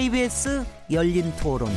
[0.00, 1.70] KBS 열린 토론.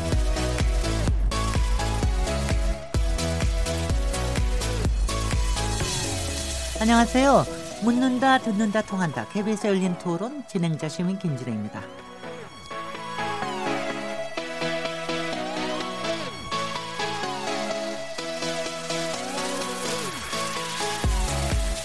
[6.79, 7.45] 안녕하세요.
[7.83, 9.27] 묻는다, 듣는다, 통한다.
[9.27, 11.81] KBS 열린 토론 진행자 시민 김진혜입니다.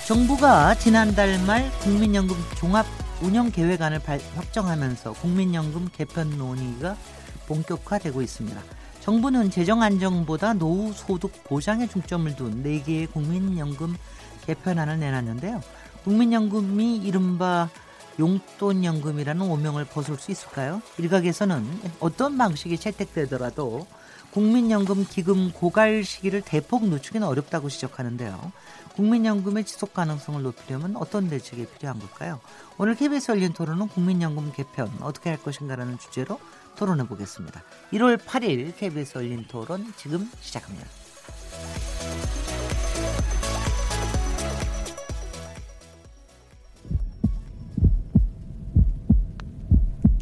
[0.07, 2.87] 정부가 지난달 말 국민연금 종합
[3.21, 6.97] 운영 계획안을 발, 확정하면서 국민연금 개편 논의가
[7.47, 8.61] 본격화되고 있습니다.
[9.01, 13.97] 정부는 재정 안정보다 노후 소득 보장에 중점을 둔 4개의 국민연금
[14.47, 15.63] 개편안을 내놨는데요.
[16.05, 17.69] 국민연금이 이른바
[18.19, 20.83] 용돈연금이라는 오명을 벗을 수 있을까요?
[20.99, 21.65] 일각에서는
[22.01, 23.87] 어떤 방식이 채택되더라도
[24.31, 28.53] 국민연금 기금 고갈 시기를 대폭 늦추기는 어렵다고 지적하는데요.
[28.95, 32.41] 국민연금의 지속 가능성을 높이려면 어떤 대책이 필요한 걸까요?
[32.81, 36.39] 오늘 KBS 열린 토론은 국민연금 개편 어떻게 할 것인가라는 주제로
[36.77, 37.61] 토론해 보겠습니다.
[37.93, 40.87] 1월 8일 KBS 열린 토론 지금 시작합니다.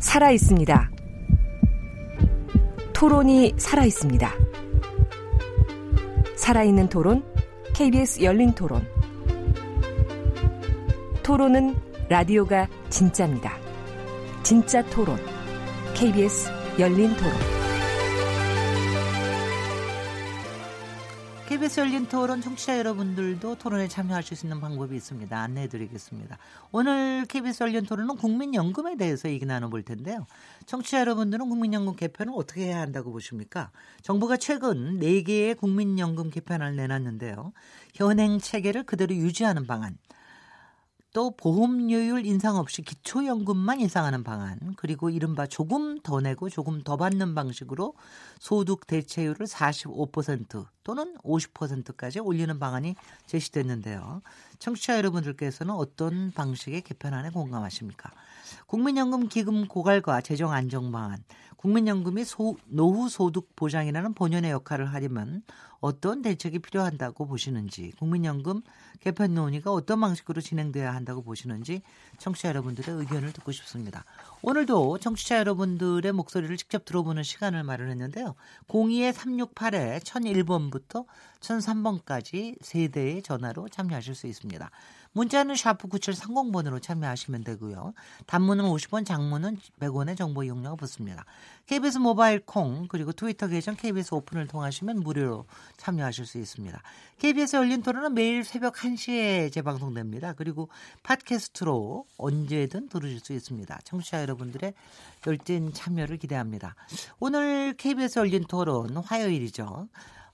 [0.00, 0.90] 살아 있습니다.
[2.94, 4.32] 토론이 살아 있습니다.
[6.36, 7.22] 살아있는 토론,
[7.74, 8.88] KBS 열린 토론.
[11.22, 13.58] 토론은 라디오가 진짜입니다.
[14.44, 15.18] 진짜 토론,
[15.96, 17.32] KBS 열린 토론.
[21.48, 25.36] KBS 열린 토론 청취자 여러분들도 토론에 참여하실 수 있는 방법이 있습니다.
[25.36, 26.38] 안내해 드리겠습니다.
[26.70, 30.26] 오늘 KBS 열린 토론은 국민연금에 대해서 얘기 나눠볼 텐데요.
[30.66, 33.72] 청취자 여러분들은 국민연금 개편을 어떻게 해야 한다고 보십니까?
[34.02, 37.52] 정부가 최근 4개의 국민연금 개편을 내놨는데요.
[37.94, 39.96] 현행 체계를 그대로 유지하는 방안,
[41.16, 47.34] 또 보험료율 인상 없이 기초연금만 인상하는 방안, 그리고 이른바 조금 더 내고 조금 더 받는
[47.34, 47.94] 방식으로
[48.38, 54.20] 소득 대체율을 45% 또는 50%까지 올리는 방안이 제시됐는데요.
[54.58, 58.10] 청취자 여러분들께서는 어떤 방식의 개편안에 공감하십니까?
[58.66, 61.22] 국민연금 기금 고갈과 재정 안정 방안,
[61.56, 65.42] 국민연금이 소, 노후 소득 보장이라는 본연의 역할을 하려면
[65.80, 68.62] 어떤 대책이 필요한다고 보시는지, 국민연금
[69.00, 71.82] 개편 논의가 어떤 방식으로 진행돼야 한다고 보시는지
[72.18, 74.04] 청취자 여러분들의 의견을 듣고 싶습니다.
[74.42, 78.34] 오늘도 청취자 여러분들의 목소리를 직접 들어보는 시간을 마련했는데요.
[78.68, 81.04] 02-368에 1001번부터
[81.40, 84.70] 1003번까지 세대의 전화로 참여하실 수 있습니다.
[85.16, 87.94] 문자는 샤프 9730번으로 참여하시면 되고요.
[88.26, 91.24] 단문은 50원, 장문은 100원의 정보 이용료가 붙습니다.
[91.64, 95.46] KBS 모바일 콩 그리고 트위터 계정 KBS 오픈을 통하시면 무료로
[95.78, 96.82] 참여하실 수 있습니다.
[97.18, 100.34] KBS 열린 토론은 매일 새벽 1시에 재방송됩니다.
[100.34, 100.68] 그리고
[101.02, 103.78] 팟캐스트로 언제든 들으실 수 있습니다.
[103.84, 104.74] 청취자 여러분들의
[105.26, 106.76] 열띤 참여를 기대합니다.
[107.20, 109.88] 오늘 KBS 열린 토론 화요일이죠.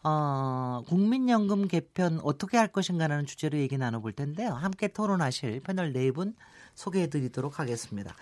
[0.05, 4.53] 어, 국민연금 개편 어떻게 할 것인가라는 주제로 얘기 나눠볼 텐데요.
[4.55, 6.35] 함께 토론하실 패널 네 분
[6.75, 8.15] 소개해 드리도록 하겠습니다.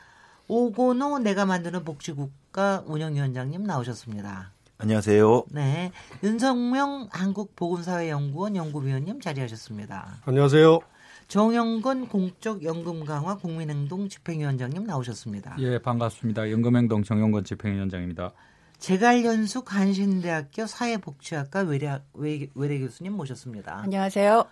[0.49, 4.53] 오고노 내가 만드는 복지국가 운영위원장님 나오셨습니다.
[4.79, 5.45] 안녕하세요.
[5.51, 5.93] 네.
[6.25, 10.19] 윤성명 한국보건사회연구원 연구위원님 자리하셨습니다.
[10.25, 10.81] 안녕하세요.
[11.29, 15.57] 정영건 공적연금 강화 국민행동 집행위원장님 나오셨습니다.
[15.61, 16.51] 예, 반갑습니다.
[16.51, 18.33] 연금행동 정영건 집행위원장입니다.
[18.81, 23.77] 제갈연숙 간신대학교 사회복지학과 외래, 외, 외래 교수님 모셨습니다.
[23.77, 24.45] 안녕하세요.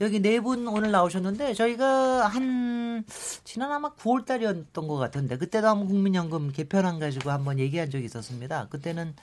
[0.00, 3.04] 여기 네 분 오늘 나오셨는데 저희가 한
[3.44, 8.68] 지난 아마 9월 달이었던 것 같은데 그때도 한번 국민연금 개편안 가지고 한번 얘기한 적이 있었습니다.
[8.70, 9.14] 그때는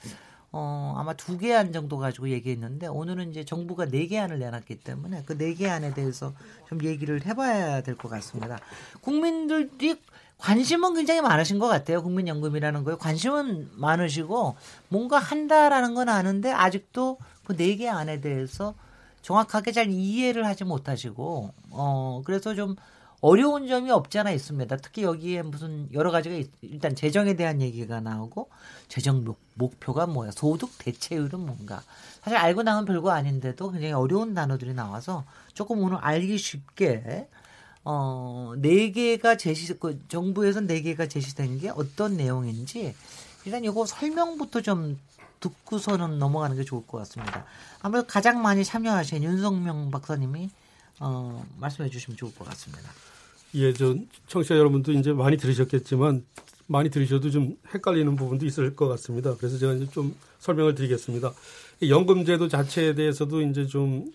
[0.52, 4.80] 어 아마 두 개 안 정도 가지고 얘기했는데 오늘은 이제 정부가 네 개 안을 내놨기
[4.80, 6.34] 때문에 그 네 개 안에 대해서
[6.68, 8.58] 좀 얘기를 해봐야 될 것 같습니다.
[9.00, 9.96] 국민들이
[10.38, 12.02] 관심은 굉장히 많으신 것 같아요.
[12.02, 14.56] 국민연금이라는 거에 관심은 많으시고
[14.88, 18.74] 뭔가 한다라는 건 아는데 아직도 그 네 개 안에 대해서
[19.22, 22.76] 정확하게 잘 이해를 하지 못하시고 어 그래서 좀
[23.20, 24.76] 어려운 점이 없지 않아 있습니다.
[24.76, 28.50] 특히 여기에 무슨 여러 가지가 있, 일단 재정에 대한 얘기가 나오고
[28.88, 29.24] 재정
[29.54, 31.82] 목, 표가 뭐야 소득 대체율은 뭔가
[32.22, 35.24] 사실 알고 나면 별거 아닌데도 굉장히 어려운 단어들이 나와서
[35.54, 37.28] 조금 오늘 알기 쉽게
[37.88, 42.96] 어, 네 개가 제시, 그 정부에서 네 개가 제시된 게 어떤 내용인지
[43.44, 44.98] 일단 이거 설명부터 좀
[45.38, 47.46] 듣고서는 넘어가는 게 좋을 것 같습니다.
[47.80, 50.50] 아무래도 가장 많이 참여하신 윤성명 박사님이
[50.98, 52.90] 어, 말씀해 주시면 좋을 것 같습니다.
[53.54, 53.94] 예, 저
[54.26, 56.24] 청취자 여러분도 이제 많이 들으셨겠지만
[56.66, 59.34] 많이 들으셔도 좀 헷갈리는 부분도 있을 것 같습니다.
[59.36, 61.32] 그래서 제가 이제 좀 설명을 드리겠습니다.
[61.82, 64.06] 연금제도 자체에 대해서도 이제 좀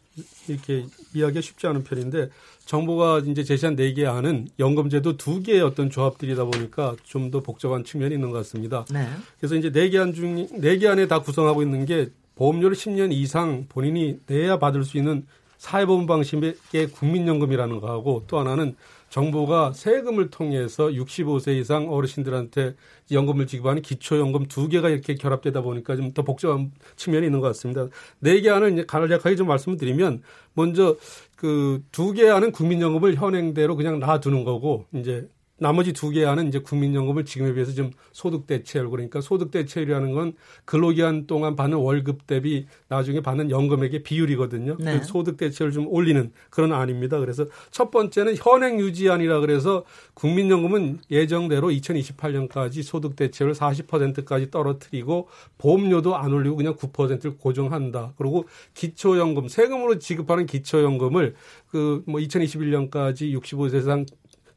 [0.48, 2.30] 이렇게 이해하기가 쉽지 않은 편인데
[2.65, 7.83] 정부가 이제 제시한 네 개 안은 연금제도 두 개의 어떤 조합들이다 보니까 좀 더 복잡한
[7.83, 8.86] 측면이 있는 것 같습니다.
[8.92, 9.07] 네.
[9.39, 13.12] 그래서 이제 네 개 안 중, 네 개 안에 다 구성하고 있는 게 보험료를 10년
[13.13, 15.25] 이상 본인이 내야 받을 수 있는
[15.59, 18.75] 사회보험 방식의 국민연금이라는 거하고 또 하나는
[19.11, 22.75] 정부가 세금을 통해서 65세 이상 어르신들한테
[23.11, 27.87] 연금을 지급하는 기초연금 두 개가 이렇게 결합되다 보니까 좀 더 복잡한 측면이 있는 것 같습니다.
[28.19, 30.23] 네 개 안은 이제 간략하게 좀 말씀을 드리면
[30.53, 30.97] 먼저
[31.35, 35.27] 그 두 개 안은 국민연금을 현행대로 그냥 놔두는 거고 이제
[35.61, 40.33] 나머지 두 개 안은 이제 국민연금을 지금에 비해서 좀 소득 대체율 그러니까 소득 대체율이라는 건
[40.65, 44.75] 근로기간 동안 받는 월급 대비 나중에 받는 연금액의 비율이거든요.
[44.79, 44.99] 네.
[44.99, 47.19] 그 소득 대체율을 좀 올리는 그런 안입니다.
[47.19, 49.85] 그래서 첫 번째는 현행 유지안이라 그래서
[50.15, 55.29] 국민연금은 예정대로 2028년까지 소득 대체율 40%까지 떨어뜨리고
[55.59, 58.13] 보험료도 안 올리고 그냥 9%를 고정한다.
[58.17, 61.35] 그리고 기초연금 세금으로 지급하는 기초연금을
[61.69, 64.05] 그 뭐 2021년까지 65세 이상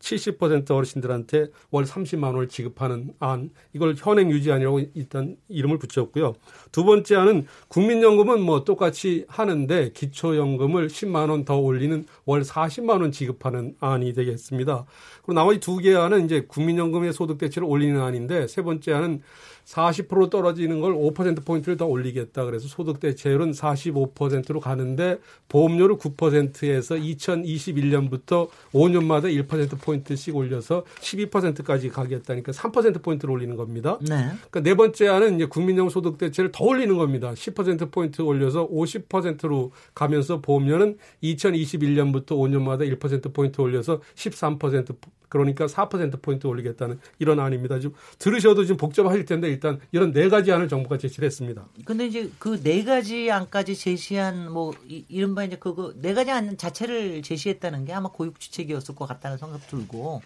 [0.05, 6.35] 70% 어르신들한테 월 30만 원을 지급하는 안 이걸 현행 유지안이라고 일단 이름을 붙였고요.
[6.73, 13.13] 두 번째 안은 국민연금은 뭐 똑같이 하는데 기초연금을 10만 원 더 올리는 월 40만 원
[13.13, 14.87] 지급하는 안이 되겠습니다.
[15.23, 19.21] 그리고 나머지 두 개 안은 이제 국민연금의 소득 대체를 올리는 안인데 세 번째 안은
[19.65, 22.45] 40% 떨어지는 걸 5%포인트를 더 올리겠다.
[22.45, 25.19] 그래서 소득 대체율은 45%로 가는데
[25.49, 33.99] 보험료를 9%에서 2021년부터 5년마다 1%포인트씩 올려서 12%까지 가겠다니까 3%포인트를 올리는 겁니다.
[34.03, 34.31] 네.
[34.51, 37.33] 그러니까 네 번째 안은 이제 국민연금 소득 대체를 더 올리는 겁니다.
[37.33, 44.97] 10%포인트 올려서 50%로 가면서 보험료는 2021년부터 5년마다 1%포인트 올려서 13%
[45.29, 47.79] 그러니까 4%포인트 올리겠다는 이런 안입니다.
[47.81, 51.67] 좀 들으셔도 좀 복잡하실 텐데 일단 이런 네 가지 안을 정부가 제시를 했습니다.
[51.85, 57.23] 근데 이제 그 네 가지 안까지 제시한 뭐 이른바 이제 그거 네 가지 안 자체를
[57.23, 60.23] 제시했다는 게 아마 고육주책이었을 것 같다는 생각 들고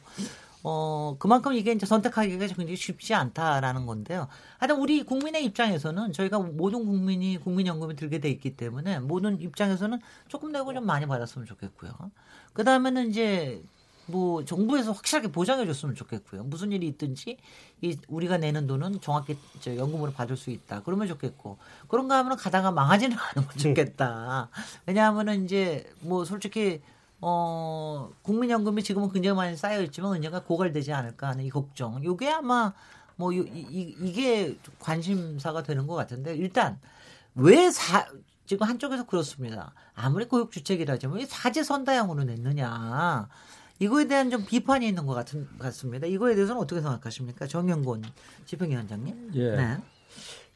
[0.62, 4.28] 어, 그만큼 이게 이제 선택하기가 굉장히 쉽지 않다라는 건데요.
[4.58, 9.98] 하여튼 우리 국민의 입장에서는 저희가 모든 국민이 국민연금이 들게 돼 있기 때문에 모든 입장에서는
[10.28, 11.92] 조금 내고 좀 많이 받았으면 좋겠고요.
[12.52, 13.62] 그 다음에는 이제
[14.08, 16.44] 뭐 정부에서 확실하게 보장해 줬으면 좋겠고요.
[16.44, 17.36] 무슨 일이 있든지
[17.82, 20.82] 이 우리가 내는 돈은 정확히 저 연금으로 받을 수 있다.
[20.82, 21.58] 그러면 좋겠고
[21.88, 24.48] 그런가 하면 가다가 망하지는 않으면 좋겠다.
[24.86, 26.80] 왜냐하면은 이제 뭐 솔직히
[27.20, 32.02] 어 국민연금이 지금은 굉장히 많이 쌓여 있지만 언젠가 고갈되지 않을까 하는 이 걱정.
[32.02, 32.72] 요게 아마
[33.16, 36.78] 뭐 이, 이, 이게 관심사가 되는 것 같은데 일단
[37.34, 38.06] 왜 사,
[38.46, 39.74] 지금 한쪽에서 그렇습니다.
[39.94, 43.28] 아무리 고육 주책이라지만 왜 사제 선다형으로 냈느냐.
[43.78, 46.06] 이거에 대한 좀 비판이 있는 것 같은, 같습니다.
[46.06, 47.46] 이거에 대해서는 어떻게 생각하십니까?
[47.46, 48.02] 정영곤
[48.44, 49.30] 집행위원장님.
[49.34, 49.56] 예.
[49.56, 49.76] 네.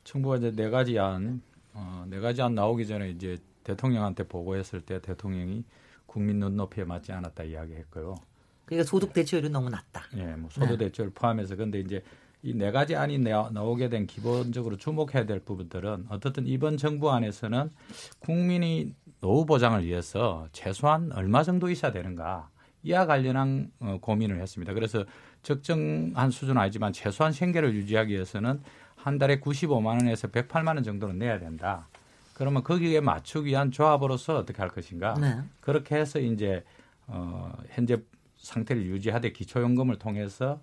[0.04, 1.40] 정부가 이제 네 가지 안,
[1.74, 5.64] 어, 네 가지 안 나오기 전에 이제 대통령한테 보고했을 때 대통령이
[6.06, 8.16] 국민 눈높이에 맞지 않았다 이야기했고요.
[8.64, 10.04] 그러니까 소득 대체율이 너무 낮다.
[10.16, 10.86] 예, 뭐 소득 네.
[10.86, 12.02] 대체율 포함해서 근데 이제
[12.44, 17.70] 이 네 가지 안이 나오게 된 기본적으로 주목해야 될 부분들은 어떻든 이번 정부 안에서는
[18.18, 22.50] 국민이 노후 보장을 위해서 최소한 얼마 정도 있어야 되는가
[22.82, 24.73] 이와 관련한 어, 고민을 했습니다.
[24.75, 25.05] 그래서
[25.43, 28.61] 적정한 수준은 아니지만 최소한 생계를 유지하기 위해서는
[28.96, 31.88] 한 달에 95만 원에서 108만 원 정도는 내야 된다.
[32.35, 35.14] 그러면 거기에 맞추기 위한 조합으로서 어떻게 할 것인가?
[35.21, 35.38] 네.
[35.61, 36.64] 그렇게 해서 이제
[37.06, 37.99] 어 현재
[38.37, 40.61] 상태를 유지하되 기초연금을 통해서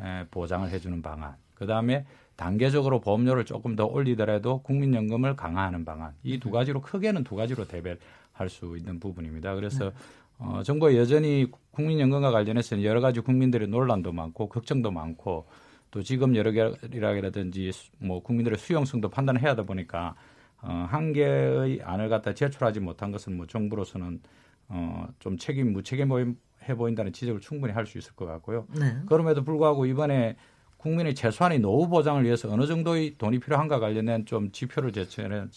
[0.00, 1.34] 에, 보장을 해주는 방안.
[1.54, 2.04] 그 다음에
[2.36, 6.12] 단계적으로 보험료를 조금 더 올리더라도 국민연금을 강화하는 방안.
[6.22, 9.54] 이 두 가지로 크게는 두 가지로 대별할 수 있는 부분입니다.
[9.56, 9.90] 그래서 네.
[10.38, 15.46] 어, 정부가 여전히 국민연금과 관련해서는 여러 가지 국민들의 논란도 많고 걱정도 많고
[15.90, 20.14] 또 지금 여러 개라든지 뭐 국민들의 수용성도 판단을 해야 하다 보니까
[20.60, 24.20] 어, 한 개의 안을 갖다 제출하지 못한 것은 뭐 정부로서는
[24.68, 26.34] 어, 좀 책임 무책임해
[26.76, 28.66] 보인다는 지적을 충분히 할 수 있을 것 같고요.
[28.78, 28.98] 네.
[29.06, 30.36] 그럼에도 불구하고 이번에
[30.76, 35.50] 국민의 최소한의 노후 보장을 위해서 어느 정도의 돈이 필요한가 관련된 좀 지표를 제출하는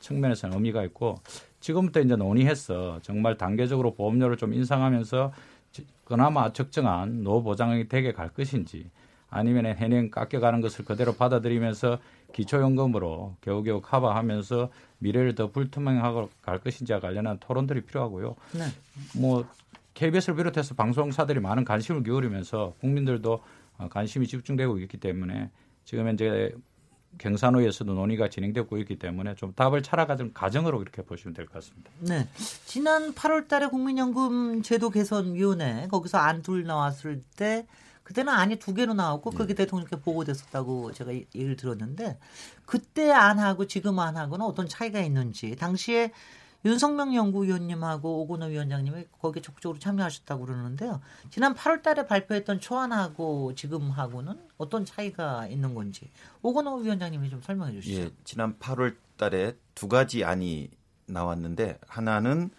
[0.00, 1.14] 측면에서는 의미가 있고
[1.66, 5.32] 지금부터 이제 논의해서 정말 단계적으로 보험료를 좀 인상하면서
[6.04, 8.88] 그나마 적정한 노후 보장이 되게 갈 것인지
[9.28, 11.98] 아니면 해년 깎여가는 것을 그대로 받아들이면서
[12.32, 18.36] 기초연금으로 겨우겨우 커버하면서 미래를 더 불투명하고 갈 것인지와 관련한 토론들이 필요하고요.
[18.52, 19.20] 네.
[19.20, 19.44] 뭐
[19.94, 23.42] KBS를 비롯해서 방송사들이 많은 관심을 기울이면서 국민들도
[23.90, 25.50] 관심이 집중되고 있기 때문에
[25.84, 26.52] 지금 현재
[27.18, 31.90] 경산호에서도 논의가 진행되고 있기 때문에 좀 답을 찾아가는 과정으로 이렇게 보시면 될 것 같습니다.
[32.00, 32.28] 네.
[32.66, 37.66] 지난 8월 달에 국민연금 제도 개선 위원회 거기서 안 둘 나왔을 때
[38.04, 42.18] 그때는 안이 두 개로 나왔고 그게 대통령께 보고됐었다고 제가 얘기를 들었는데
[42.64, 46.12] 그때 안하고 지금 안하고는 어떤 차이가 있는지 당시에
[46.66, 51.00] 윤석명 연구위원님하고 오건호 위원장님이 거기에 적극적으로 참여하셨다고 그러는데요.
[51.30, 56.10] 지난 8월 달에 발표했던 초안하고 지금하고는 어떤 차이가 있는 건지
[56.42, 58.00] 오건호 위원장님이 좀 설명해 주시죠.
[58.02, 60.70] 예, 지난 8월 달에 두 가지 안이
[61.06, 62.50] 나왔는데 하나는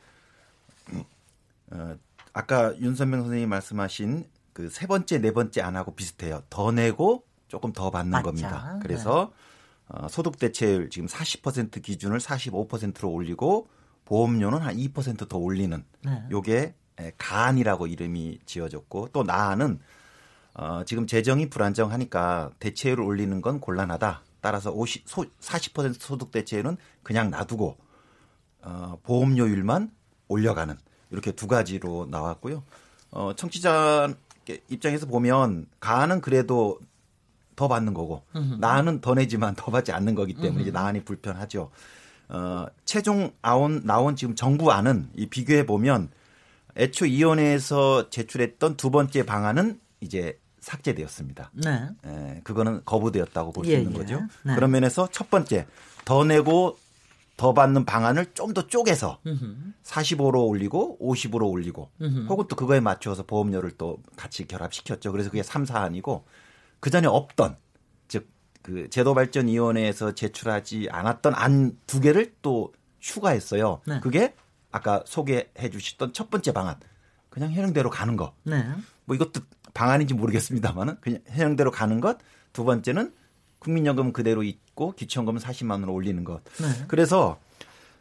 [1.72, 1.96] 어,
[2.34, 6.42] 아까 윤선명 선생님이 말씀하신 그 세 번째, 네 번째 안하고 비슷해요.
[6.50, 8.24] 더 내고 조금 더 받는 맞죠.
[8.26, 8.80] 겁니다.
[8.82, 9.32] 그래서
[9.92, 10.00] 네.
[10.00, 13.68] 어, 소득 대체율 지금 40% 기준을 45%로 올리고
[14.08, 16.24] 보험료는 한 2%더 올리는 네.
[16.32, 16.74] 요게
[17.18, 19.80] 가안이라고 이름이 지어졌고 또 나안은
[20.54, 24.22] 어, 지금 재정이 불안정하니까 대체율을 올리는 건 곤란하다.
[24.42, 27.78] 따라서 50, 소, 40% 소득 대체율은 그냥 놔두고
[28.62, 29.92] 어, 보험료율만
[30.30, 30.76] 올려가는
[31.12, 32.64] 이렇게 두 가지로 나왔고요.
[33.12, 34.16] 어, 청취자
[34.70, 36.80] 입장에서 보면 가안은 그래도
[37.58, 38.24] 더 받는 거고
[38.60, 41.72] 나안은 더 내지만 더 받지 않는 거기 때문에 이제 나안이 불편하죠.
[42.30, 46.10] 어, 최종 아온 나온 지금 정부 안은 이 비교해 보면
[46.78, 51.52] 애초 위원회에서 제출했던 두 번째 방안은 이제 삭제되었습니다.
[51.54, 51.88] 네.
[52.06, 53.98] 에, 그거는 거부되었다고 볼수 예, 있는 예.
[53.98, 54.22] 거죠.
[54.44, 54.54] 네.
[54.56, 55.66] 그런 면에서 첫 번째
[56.06, 56.78] 더 내고
[57.38, 59.56] 더 받는 방안을 좀 더 쪼개서 음흠.
[59.84, 62.26] 45로 올리고 50으로 올리고 음흠.
[62.28, 65.12] 혹은 또 그거에 맞춰서 보험료를 또 같이 결합시켰죠.
[65.12, 66.24] 그래서 그게 3, 4안이고
[66.80, 67.56] 그 전에 없던
[68.68, 73.80] 그 제도발전위원회에서 제출하지 않았던 안 두 개를 또 추가했어요.
[73.88, 74.02] 네.
[74.02, 74.36] 그게
[74.72, 76.76] 아까 소개해 주셨던 첫 번째 방안.
[77.30, 78.36] 그냥 현행대로 가는 거.
[78.44, 78.66] 네.
[79.06, 79.40] 뭐 이것도
[79.74, 82.18] 방안인지 모르겠습니다만은 그냥 현행대로 가는 것.
[82.52, 83.14] 두 번째는
[83.60, 86.44] 국민연금 그대로 있고 기초연금은 40만 원으로 올리는 것.
[86.58, 86.68] 네.
[86.90, 87.40] 그래서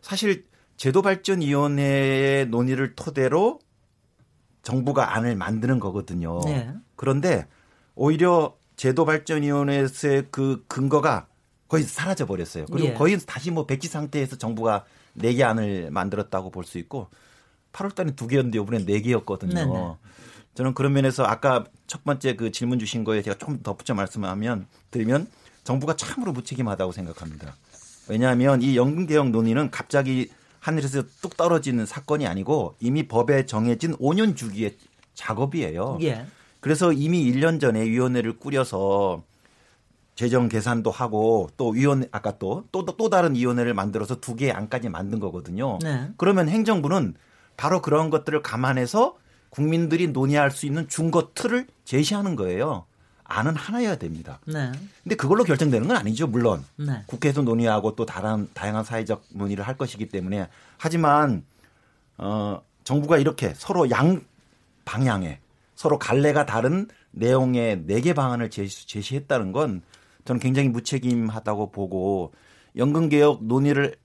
[0.02, 0.46] 사실
[0.78, 3.60] 제도발전위원회의 논의를 토대로
[4.62, 6.40] 정부가 안을 만드는 거거든요.
[6.44, 6.74] 네.
[6.96, 7.46] 그런데
[7.94, 11.26] 오히려 제도발전위원회에서의 그 근거가
[11.68, 12.66] 거의 사라져 버렸어요.
[12.66, 12.94] 그리고 예.
[12.94, 17.08] 거의 다시 뭐 백지 상태에서 정부가 네 개 안을 만들었다고 볼 수 있고
[17.72, 19.54] 8월 달에 두 개였는데 이번에 네 개였거든요.
[19.54, 19.94] 네네.
[20.54, 25.26] 저는 그런 면에서 아까 첫 번째 그 질문 주신 거에 제가 조금 덧붙여 말씀하면 드리면
[25.64, 27.56] 정부가 참으로 무책임하다고 생각합니다.
[28.08, 30.30] 왜냐하면 이 연금 개혁 논의는 갑자기
[30.60, 34.76] 하늘에서 뚝 떨어지는 사건이 아니고 이미 법에 정해진 5년 주기의
[35.14, 35.98] 작업이에요.
[36.02, 36.26] 예.
[36.66, 39.22] 그래서 이미 1년 전에 위원회를 꾸려서
[40.16, 44.88] 재정 계산도 하고 또 위원 아까 또또또 또, 또 다른 위원회를 만들어서 두 개의 안까지
[44.88, 45.78] 만든 거거든요.
[45.80, 46.08] 네.
[46.16, 47.14] 그러면 행정부는
[47.56, 49.16] 바로 그런 것들을 감안해서
[49.48, 52.84] 국민들이 논의할 수 있는 중거 틀을 제시하는 거예요.
[53.22, 54.40] 안은 하나여야 됩니다.
[54.44, 54.72] 네.
[55.04, 56.64] 근데 그걸로 결정되는 건 아니죠, 물론.
[56.74, 57.04] 네.
[57.06, 61.44] 국회에서 논의하고 또 다른 다양한 사회적 논의를 할 것이기 때문에 하지만
[62.18, 64.20] 어 정부가 이렇게 서로 양
[64.84, 65.38] 방향에
[65.76, 69.82] 서로 갈래가 다른 내용의 네 개 방안을 제시, 제시 했다는 건
[70.24, 72.32] 저는 굉장히 무책임하다고 보고
[72.76, 73.96] 연금 개혁 논의를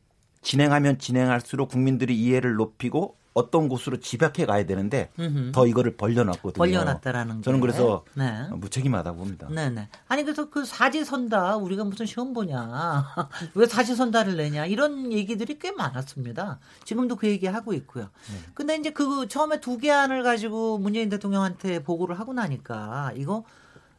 [0.42, 5.52] 진행하면 진행할수록 국민들이 이해를 높이고 어떤 곳으로 집약해 가야 되는데 음흠.
[5.54, 6.58] 더 이거를 벌려놨거든요.
[6.58, 8.48] 벌려놨다라는 저는 그래서 네.
[8.52, 9.48] 무책임하다고 봅니다.
[9.50, 9.88] 네네.
[10.10, 13.06] 아니 그래서 그 사지선다 우리가 무슨 시험 보냐
[13.56, 16.60] 왜 사지선다를 내냐 이런 얘기들이 꽤 많았습니다.
[16.84, 18.04] 지금도 그 얘기 하고 있고요.
[18.30, 18.50] 네.
[18.54, 23.44] 근데 이제 그 처음에 두 개 안을 가지고 문재인 대통령한테 보고를 하고 나니까 이거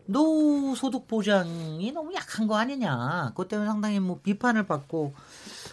[0.04, 3.28] 노후 소득 보장이 너무 약한 거 아니냐.
[3.30, 5.14] 그것 때문에 상당히 뭐 비판을 받고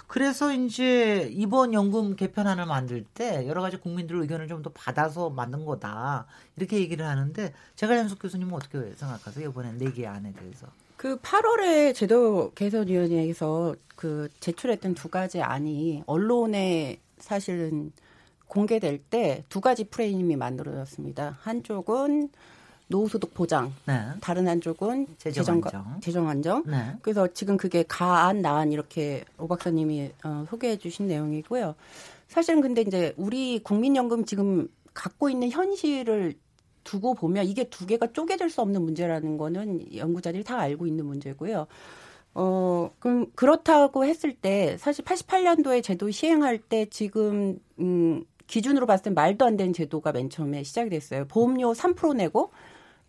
[0.10, 5.66] 그래서 이제 이번 연금 개편안을 만들 때 여러 가지 국민들 의견을 좀 더 받아서 만든
[5.66, 6.25] 거다.
[6.58, 9.50] 이렇게 얘기를 하는데 제가 연숙 교수님은 어떻게 생각하세요?
[9.50, 10.68] 이번에 네개 안에 대해서.
[10.98, 17.92] 그 8월에 제도 개선위원회에서 그 제출했던 두 가지 안이 언론에 사실은
[18.48, 21.38] 공개될 때 두 가지 프레임이 만들어졌습니다.
[21.42, 22.30] 한쪽은
[22.89, 24.00] 노후소득 보장, 네.
[24.19, 26.00] 다른 한쪽은 재정 안정.
[26.01, 26.63] 재정 안정.
[26.65, 26.96] 네.
[27.01, 31.75] 그래서 지금 그게 가안 나안 이렇게 오 박사님이 어, 소개해 주신 내용이고요.
[32.27, 36.34] 사실은 근데 이제 우리 국민연금 지금 갖고 있는 현실을
[36.84, 41.67] 두고 보면 이게 두 개가 쪼개질 수 없는 문제라는 거는 연구자들이 다 알고 있는 문제고요.
[42.34, 49.10] 어, 그럼 그렇다고 했을 때 사실 88년도에 제도 시행할 때 지금 음 기준으로 봤을 때
[49.12, 51.25] 말도 안 되는 제도가 맨 처음에 시작이 됐어요.
[51.27, 52.51] 보험료 3% 내고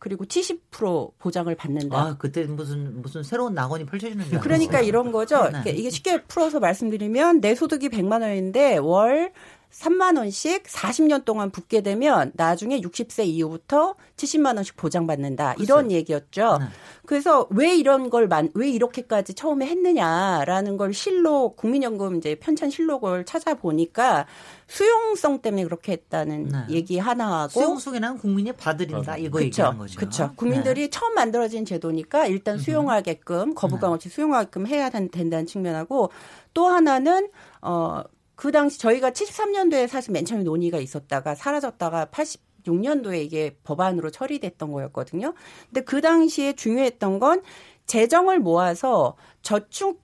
[0.00, 1.96] 그리고 70% 보장을 받는다.
[1.96, 5.50] 아, 그때 무슨 무슨 새로운 낙원이 펼쳐지는 줄 그러니까 이런 거죠.
[5.64, 5.70] 네.
[5.70, 9.30] 이게 쉽게 풀어서 말씀드리면 내 소득이 100만 원인데 월
[9.70, 15.54] 3만 원씩 40년 동안 붙게 되면 나중에 60세 이후부터 70만 원씩 보장받는다.
[15.58, 16.58] 이런 얘기였죠.
[16.58, 16.66] 네.
[17.06, 24.26] 그래서 왜 이런 걸 왜 이렇게까지 처음에 했느냐라는 걸 실록 국민연금 이제 편찬 실록을 찾아보니까
[24.70, 26.58] 수용성 때문에 그렇게 했다는 네.
[26.70, 29.98] 얘기 하나 하고 수용성에는 국민이 받으린다 이거 그쵸, 얘기하는 거죠.
[29.98, 30.32] 그렇죠.
[30.36, 30.90] 국민들이 네.
[30.90, 36.10] 처음 만들어진 제도니까 일단 수용하게끔 거부감 없이 수용하게끔 해야 된다는 측면하고
[36.54, 37.28] 또 하나는
[37.60, 38.04] 어
[38.40, 45.34] 그 당시 저희가 73년도에 사실 맨 처음에 논의가 있었다가 사라졌다가 86년도에 이게 법안으로 처리됐던 거였거든요.
[45.66, 47.42] 근데 그 당시에 중요했던 건
[47.84, 50.00] 재정을 모아서 저축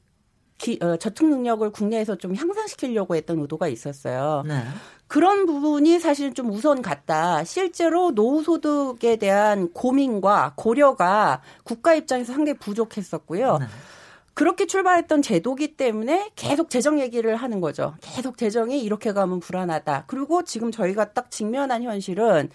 [0.58, 4.42] 기, 어, 저축 능력을 국내에서 좀 향상시키려고 했던 의도가 있었어요.
[4.46, 4.62] 네.
[5.06, 7.44] 그런 부분이 사실 좀 우선 갔다.
[7.44, 13.58] 실제로 노후소득에 대한 고민과 고려가 국가 입장에서 상당히 부족했었고요.
[13.58, 13.66] 네.
[14.34, 17.94] 그렇게 출발했던 제도기 때문에 계속 재정 얘기를 하는 거죠.
[18.02, 20.04] 계속 재정이 이렇게 가면 불안하다.
[20.08, 22.50] 그리고 지금 저희가 딱 직면한 현실은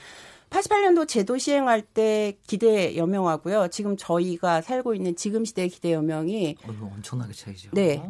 [0.52, 3.70] 88년도 제도 시행할 때 기대 여명하고요.
[3.70, 7.72] 지금 저희가 살고 있는 지금 시대 기대 여명이 어, 엄청나게 차이죠.
[7.74, 8.04] 네.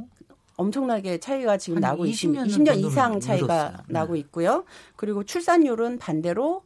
[0.57, 2.43] 엄청나게 차이가 지금 나고 있습니다.
[2.43, 3.85] 20년 이상 차이가 늘었어요.
[3.87, 4.19] 나고 네.
[4.19, 4.65] 있고요.
[4.95, 6.63] 그리고 출산율은 반대로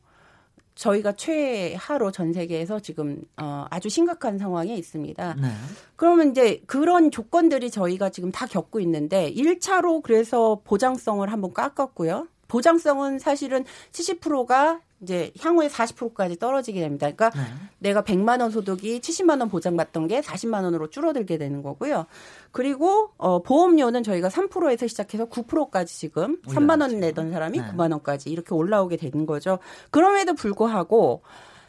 [0.76, 5.36] 저희가 최하로 전 세계에서 지금 어 아주 심각한 상황에 있습니다.
[5.42, 5.48] 네.
[5.96, 12.28] 그러면 이제 그런 조건들이 저희가 지금 다 겪고 있는데 1차로 그래서 보장성을 한번 깎았고요.
[12.48, 17.12] 보장성은 사실은 70%가 이제 향후에 40%까지 떨어지게 됩니다.
[17.12, 17.46] 그러니까 네.
[17.80, 22.06] 내가 100만 원 소득이 70만 원 보장받던 게 40만 원으로 줄어들게 되는 거고요.
[22.52, 27.66] 그리고 어 보험료는 저희가 3%에서 시작해서 9%까지 지금 3만 원 내던 사람이 네.
[27.72, 29.60] 9만 원까지 이렇게 올라오게 되는 거죠.
[29.92, 31.22] 그럼에도 불구하고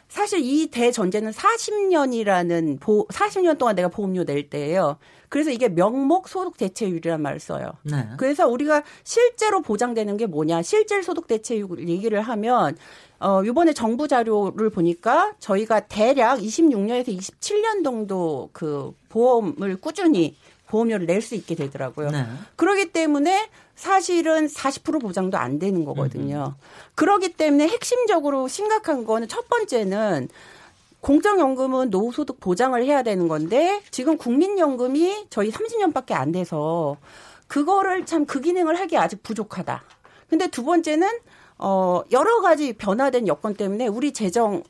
[0.07, 4.97] 사실 이 대전제는 40년이라는 보 40년 동안 내가 보험료 낼 때예요.
[5.29, 7.71] 그래서 이게 명목 소득 대체율이란 말을 써요.
[7.83, 8.07] 네.
[8.17, 10.61] 그래서 우리가 실제로 보장되는 게 뭐냐?
[10.61, 12.77] 실질 소득 대체율 얘기를 하면
[13.19, 21.21] 어 요번에 정부 자료를 보니까 저희가 대략 26년에서 27년 정도 그 보험을 꾸준히 보험료를 낼
[21.21, 22.11] 수 있게 되더라고요.
[22.11, 22.25] 네.
[22.55, 26.55] 그러기 때문에 사실은 40% 보장도 안 되는 거거든요.
[26.57, 26.61] 음.
[26.95, 30.29] 그러기 때문에 핵심적으로 심각한 거는 첫 번째는
[31.07, 36.97] 공적연금은 노후소득 보장을 해야 되는 건데 지금 국민연금이 저희 30년밖에 안 돼서
[37.47, 39.83] 그거를 참 그 기능을 하기 아직 부족하다.
[40.29, 41.07] 근데 두 번째는
[41.59, 44.63] 어 여러 가지 변화된 여건 때문에 우리 재정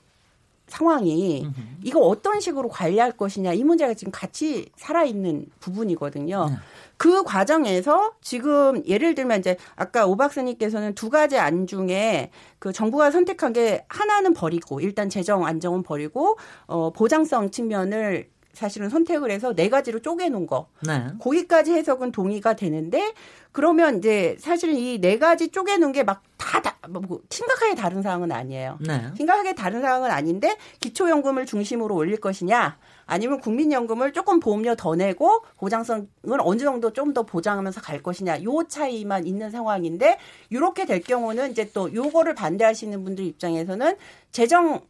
[0.67, 1.47] 상황이
[1.83, 6.49] 이거 어떤 식으로 관리할 것이냐 이 문제가 지금 같이 살아있는 부분이거든요.
[6.49, 6.55] 네.
[6.97, 13.11] 그 과정에서 지금 예를 들면 이제 아까 오 박사님께서는 두 가지 안 중에 그 정부가
[13.11, 19.69] 선택한 게 하나는 버리고 일단 재정 안정은 버리고 어 보장성 측면을 사실은 선택을 해서 네
[19.69, 20.67] 가지로 쪼개놓은 거.
[20.85, 21.07] 네.
[21.19, 23.13] 거기까지 해석은 동의가 되는데
[23.51, 28.31] 그러면 이제 사실은 이 네 가지 쪼개놓은 게 막 다 다, 뭐, 심각하게 다른 사항은
[28.31, 28.77] 아니에요.
[28.79, 29.07] 네.
[29.17, 36.07] 심각하게 다른 사항은 아닌데 기초연금을 중심으로 올릴 것이냐 아니면 국민연금을 조금 보험료 더 내고 보장성을
[36.39, 40.19] 어느 정도 좀 더 보장하면서 갈 것이냐 요 차이만 있는 상황인데
[40.51, 43.95] 이렇게 될 경우는 이제 또 요거를 반대하시는 분들 입장에서는
[44.31, 44.81] 재정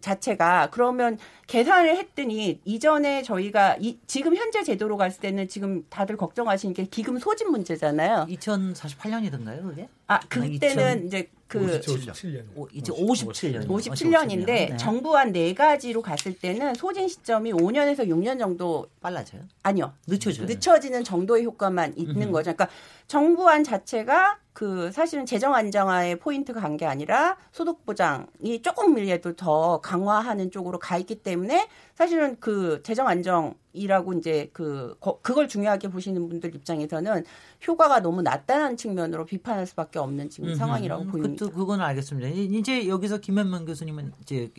[0.00, 6.74] 자체가 그러면 계산을 했더니 이전에 저희가 이, 지금 현재 제도로 갔을 때는 지금 다들 걱정하시는
[6.74, 8.26] 게 기금 소진 문제잖아요.
[8.30, 9.88] 2048년이던가요, 그게?
[10.06, 11.06] 아, 그때는 2000...
[11.06, 12.44] 이제 그 57년.
[12.54, 13.66] 오, 이제 57년.
[13.66, 14.76] 57년인데 네.
[14.76, 19.42] 정부 한 네 가지로 갔을 때는 소진 시점이 5년에서 6년 정도 빨라져요?
[19.62, 19.92] 아니요.
[20.06, 20.46] 늦춰져요.
[20.46, 22.52] 늦춰지는 정도의 효과만 있는 거죠.
[22.54, 22.68] 그러니까
[23.10, 30.52] 정부안 자체가 그 사실은 재정 안정화의 포인트가 간 게 아니라 소득 보장이 조금이라도 더 강화하는
[30.52, 37.24] 쪽으로 가 있기 때문에 사실은 그 재정 안정이라고 이제 그 그걸 중요하게 보시는 분들 입장에서는
[37.66, 41.46] 효과가 너무 낮다는 측면으로 비판할 수밖에 없는 지금 상황이라고 보입니다.
[41.46, 42.28] 그, 그건 알겠습니다.
[42.28, 44.52] 이제 여기서 김현명 교수님은 이제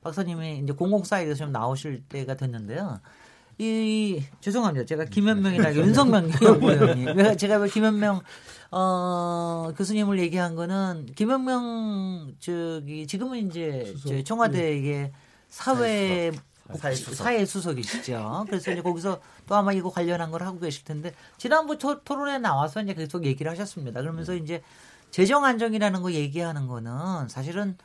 [0.00, 2.98] 박사님이 이제 공공 사이드에서 좀 나오실 때가 됐는데요.
[3.58, 4.86] 이 죄송합니다.
[4.86, 7.36] 제가 김현명이나 윤석명 연구위원님.
[7.36, 8.20] 제가 김현명
[8.70, 14.24] 어 교수님을 얘기한 거는 김현명 저기 지금은 이제 수석.
[14.24, 15.10] 청와대에
[15.48, 16.30] 사회
[16.76, 17.14] 사회 수석.
[17.14, 18.44] 사회 수석이시죠.
[18.46, 22.80] 그래서 이제 거기서 또 아마 이거 관련한 걸 하고 계실 텐데 지난번 토, 론에 나와서
[22.80, 24.00] 이제 계속 얘기를 하셨습니다.
[24.02, 24.38] 그러면서 네.
[24.38, 24.62] 이제
[25.10, 27.76] 재정 안정이라는 거 얘기하는 거는 사실은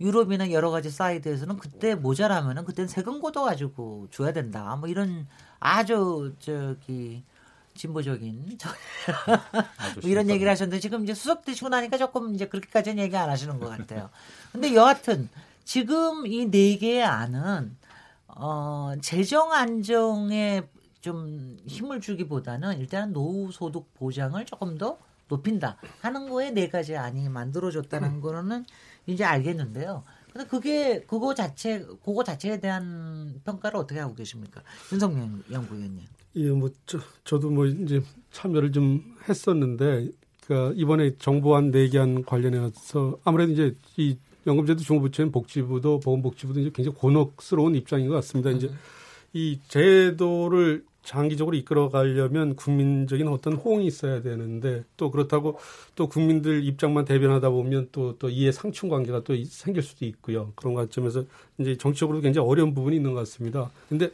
[0.00, 4.76] 유럽이나 여러 가지 사이드에서는 그때 모자라면은 그때는 세금 걷어 가지고 줘야 된다.
[4.76, 5.26] 뭐 이런
[5.58, 7.24] 아주 저기
[7.74, 8.58] 진보적인
[10.00, 13.58] 뭐 이런 얘기를 하셨는데 지금 이제 수석 되시고 나니까 조금 이제 그렇게까지는 얘기 안 하시는
[13.58, 14.10] 것 같아요.
[14.52, 15.28] 근데 여하튼
[15.64, 17.76] 지금 이 네 개의 안은
[18.28, 20.62] 어 재정 안정에
[21.00, 27.28] 좀 힘을 주기보다는 일단은 노후 소득 보장을 조금 더 높인다 하는 거에 네 가지 안이
[27.28, 28.20] 만들어졌다는 음.
[28.20, 28.64] 거는
[29.06, 30.04] 이제 알겠는데요.
[30.32, 36.04] 근데 그게 그거 자체 그거 자체에 대한 평가를 어떻게 하고 계십니까, 윤석명 연구위원님?
[36.36, 40.10] 예, 뭐 저, 저도 뭐 이제 참여를 좀 했었는데
[40.46, 47.74] 그 이번에 정부안 내기안 관련해서 아무래도 이제 이 연금제도 중부부처인 복지부도 보건복지부도 이제 굉장히 곤혹스러운
[47.74, 48.50] 입장인 것 같습니다.
[48.50, 48.70] 이제
[49.32, 55.58] 이 제도를 장기적으로 이끌어 가려면 국민적인 어떤 호응이 있어야 되는데 또 그렇다고
[55.94, 60.52] 또 국민들 입장만 대변하다 보면 또또 이해 상충 관계가 또 생길 수도 있고요.
[60.56, 61.24] 그런 관점에서
[61.58, 63.70] 이제 정치적으로 굉장히 어려운 부분이 있는 것 같습니다.
[63.88, 64.10] 근데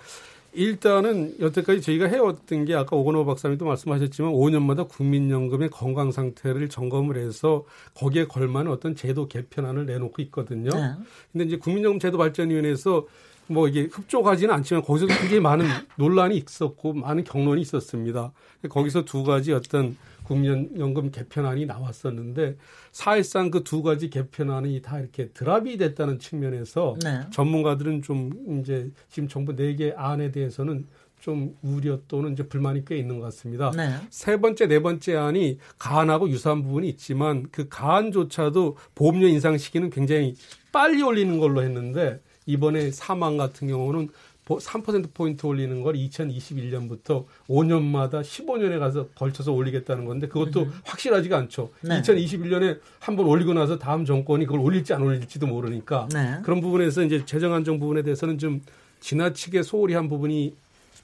[0.52, 7.64] 일단은 여태까지 저희가 해왔던 게 아까 오건호 박사님도 말씀하셨지만 5년마다 국민연금의 건강 상태를 점검을 해서
[7.94, 10.68] 거기에 걸맞는 어떤 제도 개편안을 내놓고 있거든요.
[10.68, 10.92] 네.
[11.33, 13.07] 근데 이제 국민연금 제도 발전위원회에서
[13.48, 18.33] 뭐 이게 흡족하지는 않지만 거기서 굉장히 많은 논란이 있었고 많은 경론이 있었습니다.
[18.68, 22.57] 거기서 두 가지 어떤 국민연금 개편안이 나왔었는데
[22.92, 27.20] 사실상 그 두 가지 개편안이 다 이렇게 드랍이 됐다는 측면에서 네.
[27.31, 30.87] 전문가들은 좀 이제 지금 정부 네 개 안에 대해서는
[31.20, 33.70] 좀 우려 또는 이제 불만이 꽤 있는 것 같습니다.
[33.76, 33.94] 네.
[34.11, 40.35] 세 번째, 네 번째 안이 가안하고 유사한 부분이 있지만 그 가안조차도 보험료 인상 시기는 굉장히
[40.72, 44.09] 빨리 올리는 걸로 했는데 이번에 사망 같은 경우는
[44.44, 51.70] 3%포인트 올리는 걸 2021년부터 5년마다 15년에 가서 걸쳐서 올리겠다는 건데 그것도 확실하지가 않죠.
[51.83, 52.02] 네.
[52.02, 56.38] 2021년에 한 번 올리고 나서 다음 정권이 그걸 올릴지 안 올릴지도 모르니까 네.
[56.42, 58.61] 그런 부분에서 이제 재정 안정 부분에 대해서는 좀
[59.00, 60.55] 지나치게 소홀히 한 부분이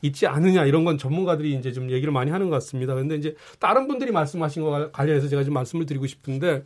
[0.03, 2.95] 있지 않느냐 이런 건 전문가들이 이제 좀 얘기를 많이 하는 것 같습니다.
[2.95, 6.65] 그런데 이제 다른 분들이 말씀하신 거 관련해서 제가 좀 말씀을 드리고 싶은데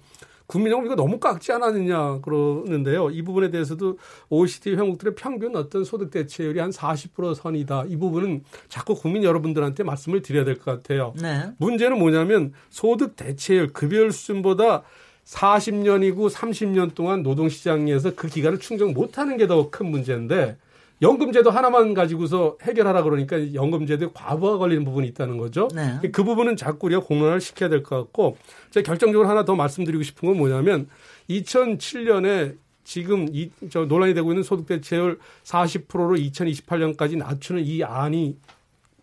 [0.53, 3.09] 국민연금 이거 너무 깎지 않았느냐 그러는데요.
[3.11, 3.97] 이 부분에 대해서도
[4.29, 7.85] OECD 회원국들의 평균 어떤 소득 대체율이 한 40% 선이다.
[7.89, 11.15] 이 부분은 자꾸 국민 여러분들한테 말씀을 드려야 될 것 같아요.
[11.21, 11.45] 네.
[11.57, 14.83] 문제는 뭐냐면 소득 대체율 급여율 수준보다
[15.25, 20.59] 40년이고 30년 동안 노동시장에서 그 기간을 충족 못하는 게 더 큰 문제인데
[21.03, 25.69] 연금제도 하나만 가지고서 해결하라 그러니까 연금제도에 과부하 걸리는 부분이 있다는 거죠.
[25.75, 25.99] 네.
[26.13, 28.37] 그 부분은 자꾸 우리가 공론화를 시켜야 될 것 같고
[28.71, 30.89] 제가 결정적으로 하나 더 말씀드리고 싶은 건 뭐냐면
[31.29, 38.37] 2007년에 지금 이, 저 논란이 되고 있는 소득 대체율 40%로 2028년까지 낮추는 이 안이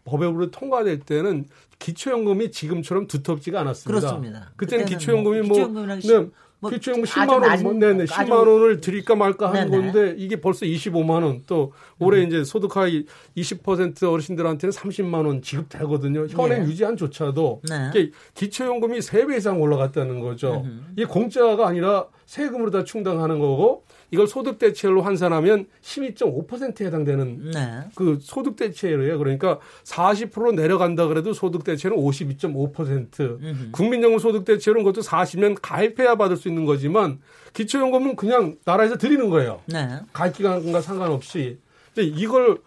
[0.06, 1.46] 법으로 통과될 때는
[1.80, 4.00] 기초연금이 지금처럼 두텁지가 않았습니다.
[4.00, 4.52] 그렇습니다.
[4.58, 6.28] 그때는 그때는 기초연금이 뭐 뭐, 네,
[6.62, 9.92] 뭐 기초연금 아주 10만 원, 뭐, 네네, 아주- 10만 원을 드릴까 말까 하는 네네.
[9.92, 13.06] 건데 이게 벌써 25만 원, 또 올해 이제 소득 하위
[13.38, 16.28] 20% 어르신들한테는 30만 원 지급되거든요.
[16.28, 16.66] 현행 예.
[16.68, 17.92] 유지안조차도 네.
[17.94, 20.66] 이게 기초연금이 3배 이상 올라갔다는 거죠.
[20.94, 27.80] 이게 공짜가 아니라 세금으로 다 충당하는 거고 이걸 소득 대체율로 환산하면 12.5%에 해당되는 네.
[27.96, 29.18] 그 소득 대체율이에요.
[29.18, 33.72] 그러니까 40% 내려간다 그래도 소득 대체율은 52.5%.
[33.72, 37.20] 국민연금 소득 대체율은 그것도 40년 가입해야 받을 수 있는 거지만
[37.54, 39.62] 기초연금은 그냥 나라에서 드리는 거예요.
[39.68, 40.00] 네.
[40.14, 41.58] 가입 기간과 상관없이.
[41.98, 42.60] 이걸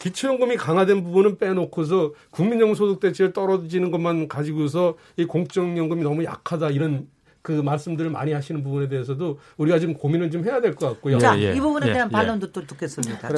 [0.00, 7.06] 기초연금이 강화된 부분은 빼놓고서 국민연금 소득 대체율 떨어지는 것만 가지고서 이 공적연금이 너무 약하다 이런
[7.44, 11.18] 그 말씀들을 많이 하시는 부분에 대해서도 우리가 지금 고민을 좀 해야 될 것 같고요.
[11.18, 12.12] 자, 예, 이 부분에 예, 대한 예.
[12.12, 13.28] 반론도 또 듣겠습니다.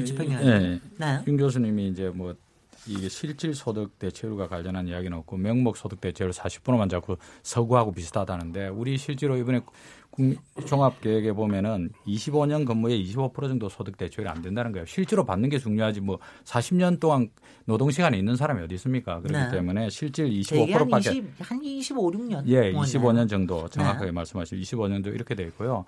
[0.00, 0.44] 윤- 집행위원.
[0.44, 1.20] 예, 네.
[1.28, 2.34] 윤 교수님이 이제 뭐
[2.88, 8.98] 이게 실질 소득 대체율과 관련한 이야기는 없고 명목 소득 대체율 40%만 자꾸 서구하고 비슷하다는데 우리
[8.98, 9.60] 실제로 이번에
[10.66, 14.86] 종합 계획에 보면은 25년 근무에 25% 정도 소득 대체율이 안 된다는 거예요.
[14.86, 17.28] 실제로 받는 게 중요하지 뭐 40년 동안
[17.66, 19.20] 노동 시간에 있는 사람이 어디 있습니까?
[19.20, 19.50] 그렇기 네.
[19.50, 22.42] 때문에 실질 대개 한 25%밖에 20, 한 25, 6년.
[22.46, 24.12] 예, 25년 정도 정확하게 네.
[24.12, 25.84] 말씀하신 25년 도 이렇게 돼 있고요.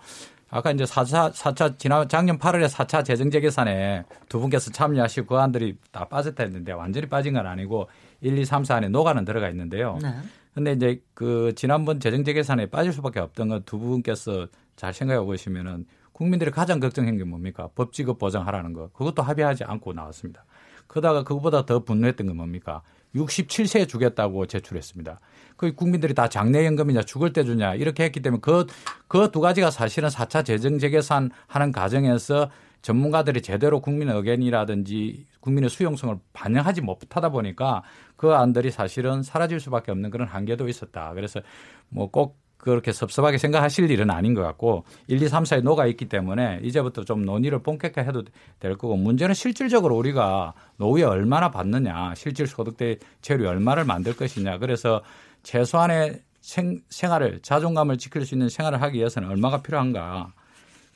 [0.48, 6.04] 아까 이제 4차, 4차, 지난 작년 8월에 4차 재정재계산에 두 분께서 참여하시고 그 안들이 다
[6.04, 7.88] 빠졌다 했는데 완전히 빠진 건 아니고
[8.20, 9.98] 1, 2, 3, 4 안에 노가는 들어가 있는데요.
[10.00, 10.14] 네.
[10.56, 16.50] 근데 이제 그 지난번 재정재계산에 빠질 수밖에 없던 건 두 분께서 잘 생각해 보시면은 국민들이
[16.50, 17.68] 가장 걱정한 게 뭡니까?
[17.74, 18.88] 법지급 보장하라는 거.
[18.94, 20.46] 그것도 합의하지 않고 나왔습니다.
[20.86, 22.80] 그러다가 그것보다 더 분노했던 건 뭡니까?
[23.14, 25.20] 67세에 주겠다고 제출했습니다.
[25.58, 28.64] 그 국민들이 다 장래연금이냐 죽을 때 주냐 이렇게 했기 때문에 그,
[29.08, 32.50] 그 두 가지가 사실은 4차 재정재계산 하는 과정에서
[32.86, 37.82] 전문가들이 제대로 국민 의견이라든지 국민의 수용성을 반영하지 못하다 보니까
[38.14, 41.12] 그 안들이 사실은 사라질 수밖에 없는 그런 한계도 있었다.
[41.14, 41.40] 그래서
[41.88, 46.08] 뭐 꼭 그렇게 섭섭하게 생각하실 일은 아닌 것 같고 1, 2, 3, 4에 녹아 있기
[46.08, 48.24] 때문에 이제부터 좀 논의를 본격화 해도
[48.60, 55.02] 될 거고 문제는 실질적으로 우리가 노후에 얼마나 받느냐 실질 소득대 체율이 얼마를 만들 것이냐 그래서
[55.42, 60.32] 최소한의 생, 생활을 자존감을 지킬 수 있는 생활을 하기 위해서는 얼마가 필요한가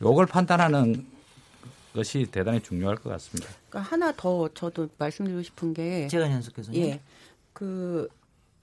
[0.02, 1.04] 요걸 판단하는
[1.92, 3.48] 것이 대단히 중요할 것 같습니다.
[3.68, 6.74] 그러니까 하나 더 저도 말씀드리고 싶은 게 제가 연속해서.
[6.74, 7.00] 예.
[7.52, 8.08] 그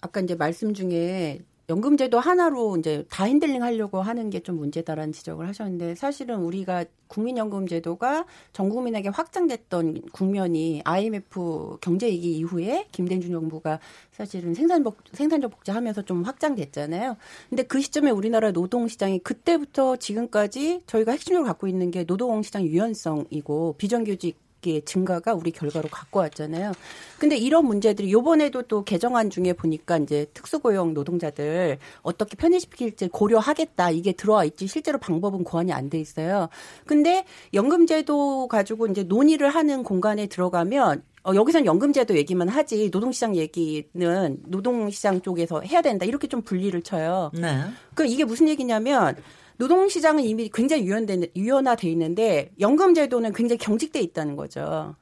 [0.02, 5.48] 아까 이제 말씀 중에 연금제도 하나로 이제 다 핸들링 하려고 하는 게 좀 문제다라는 지적을
[5.50, 13.80] 하셨는데 사실은 우리가 국민연금제도가 전 국민에게 확장됐던 국면이 IMF 경제위기 이후에 김대중 정부가
[14.12, 17.18] 사실은 생산복, 생산적 복제하면서 좀 확장됐잖아요.
[17.50, 24.47] 근데 그 시점에 우리나라 노동시장이 그때부터 지금까지 저희가 핵심적으로 갖고 있는 게 노동시장 유연성이고 비정규직
[24.66, 26.74] 의 증가가 우리 결과로 갖고 왔잖아요.
[27.20, 34.12] 근데 이런 문제들이 요번에도 또 개정안 중에 보니까 이제 특수고용 노동자들 어떻게 편입시킬지 고려하겠다 이게
[34.12, 36.50] 들어와 있지 실제로 방법은 고안이 안 돼 있어요.
[36.86, 44.38] 근데 연금제도 가지고 이제 논의를 하는 공간에 들어가면 어, 여기선 연금제도 얘기만 하지 노동시장 얘기는
[44.46, 47.32] 노동시장 쪽에서 해야 된다 이렇게 좀 분리를 쳐요.
[47.34, 47.64] 네.
[47.96, 49.16] 그 이게 무슨 얘기냐면
[49.58, 54.96] 노동시장은 이미 굉장히 유연돼, 유연화돼 있는데 연금 제도는 굉장히 경직돼 있다는 거죠.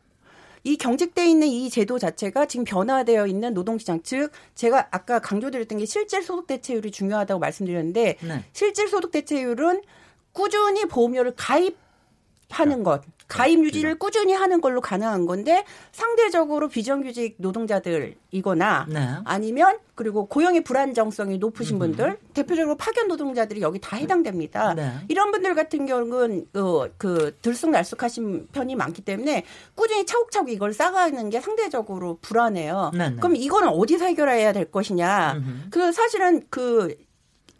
[0.63, 5.85] 이 경직돼 있는 이 제도 자체가 지금 변화되어 있는 노동시장 즉 제가 아까 강조드렸던 게
[5.85, 8.43] 실질 소득 대체율이 중요하다고 말씀드렸는데 네.
[8.51, 9.83] 실질 소득 대체율은
[10.31, 19.09] 꾸준히 보험료를 가입하는 것 가입 유지를 꾸준히 하는 걸로 가능한 건데 상대적으로 비정규직 노동자들이거나 네.
[19.23, 24.73] 아니면 그리고 고용의 불안정성이 높으신 분들 대표적으로 파견 노동자들이 여기 다 해당됩니다.
[24.75, 24.91] 네.
[25.07, 31.41] 이런 분들 같은 경우는 어, 그 들쑥날쑥하신 편이 많기 때문에 꾸준히 차곡차곡 이걸 쌓아가는 게
[31.41, 32.91] 상대적으로 불안해요.
[32.93, 33.15] 네, 네.
[33.15, 35.41] 그럼 이거는 어디서 해결해야 될 것이냐?
[35.71, 36.95] 그 사실은 그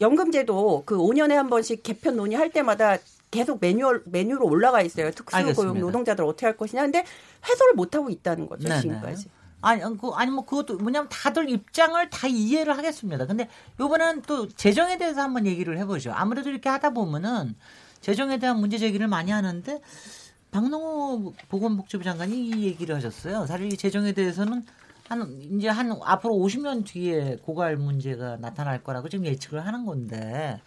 [0.01, 2.97] 연금제도 그 5년에 한 번씩 개편 논의할 때마다
[3.35, 5.11] 계속 매뉴얼 매뉴로 올라가 있어요.
[5.11, 5.79] 특수고용.
[5.79, 6.81] 노동자들 어떻게 할 것이냐.
[6.81, 7.03] 근데
[7.47, 8.81] 해소를 못 하고 있다는 거죠 네네.
[8.81, 9.29] 지금까지.
[9.61, 13.25] 아니, 그, 아니, 뭐, 그것도, 뭐냐면 다들 입장을 다 이해를 하겠습니다.
[13.25, 16.11] 근데 요번엔 또 재정에 대해서 한번 얘기를 해보죠.
[16.13, 17.55] 아무래도 이렇게 하다 보면은
[18.01, 19.81] 재정에 대한 문제 제기를 많이 하는데
[20.51, 23.47] 박농호 보건복지부 장관이 이 얘기를 하셨어요.
[23.47, 24.63] 사실 이 재정에 대해서는
[25.09, 30.61] 한, 이제 한 앞으로 50년 뒤에 고갈 문제가 나타날 거라고 지금 예측을 하는 건데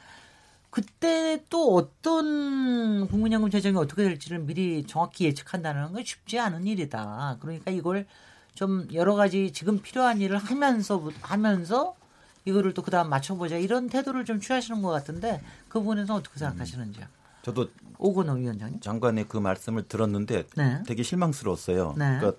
[0.78, 7.38] 그때 또 어떤 국민연금 재정이 어떻게 될지를 미리 정확히 예측한다는 건 쉽지 않은 일이다.
[7.40, 8.06] 그러니까 이걸
[8.54, 11.96] 좀 여러 가지 지금 필요한 일을 하면서 하면서
[12.44, 17.06] 이거를 또 그다음 맞춰보자 이런 태도를 좀 취하시는 것 같은데 그 부분에서 어떻게 생각하시는지요?
[17.42, 18.78] 저도 오건호 위원장님.
[18.78, 20.82] 장관의 그 말씀을 들었는데 네.
[20.86, 21.96] 되게 실망스러웠어요.
[21.98, 22.18] 네.
[22.20, 22.32] 그러니까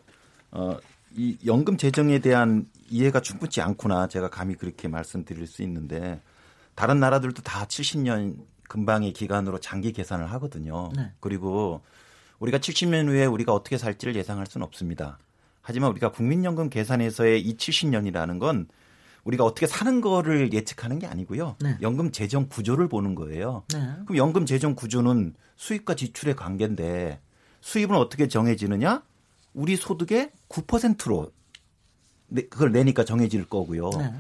[0.52, 0.78] 어,
[1.14, 6.22] 이 연금 재정에 대한 이해가 충분치 않구나 제가 감히 그렇게 말씀드릴 수 있는데
[6.80, 8.38] 다른 나라들도 다 70년
[8.70, 10.90] 근방의 기간으로 장기 계산을 하거든요.
[10.96, 11.12] 네.
[11.20, 11.82] 그리고
[12.40, 15.20] 우리가 70년 후에 우리가 어떻게 살지를 예상할 수는 없습니다.
[15.62, 18.70] 하지만 우리가 국민연금 계산에서의 이 70년이라는 건
[19.26, 21.58] 우리가 어떻게 사는 거를 예측하는 게 아니고요.
[21.60, 21.78] 네.
[21.82, 23.64] 연금 재정 구조를 보는 거예요.
[23.74, 23.80] 네.
[24.06, 27.20] 그럼 연금 재정 구조는 수입과 지출의 관계인데
[27.60, 29.04] 수입은 어떻게 정해지느냐?
[29.54, 31.34] 우리 소득의 9%로
[32.50, 33.90] 그걸 내니까 정해질 거고요.
[33.90, 34.14] 네.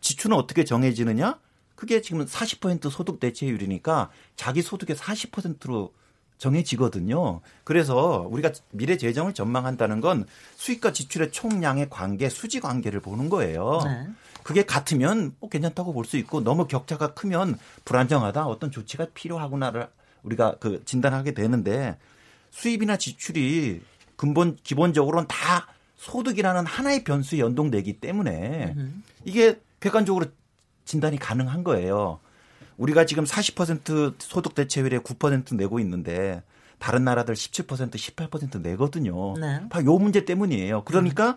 [0.00, 1.40] 지출은 어떻게 정해지느냐?
[1.80, 5.94] 그게 지금 40% 소득 대체율이니까 자기 소득의 40%로
[6.36, 7.40] 정해지거든요.
[7.64, 13.80] 그래서 우리가 미래 재정을 전망한다는 건 수입과 지출의 총량의 관계, 수지 관계를 보는 거예요.
[13.86, 14.08] 네.
[14.42, 19.88] 그게 같으면 뭐 괜찮다고 볼 수 있고 너무 격차가 크면 불안정하다 어떤 조치가 필요하구나를
[20.22, 21.96] 우리가 그 진단하게 되는데
[22.50, 23.80] 수입이나 지출이
[24.16, 25.66] 근본 기본적으로는 다
[25.96, 28.76] 소득이라는 하나의 변수에 연동되기 때문에
[29.24, 30.26] 이게 객관적으로
[30.84, 32.20] 진단이 가능한 거예요.
[32.76, 36.42] 우리가 지금 40% 소득 대체율에 9% 내고 있는데
[36.78, 39.34] 다른 나라들 17% 18% 내거든요.
[39.38, 39.60] 네.
[39.68, 40.84] 바로 요 문제 때문이에요.
[40.84, 41.36] 그러니까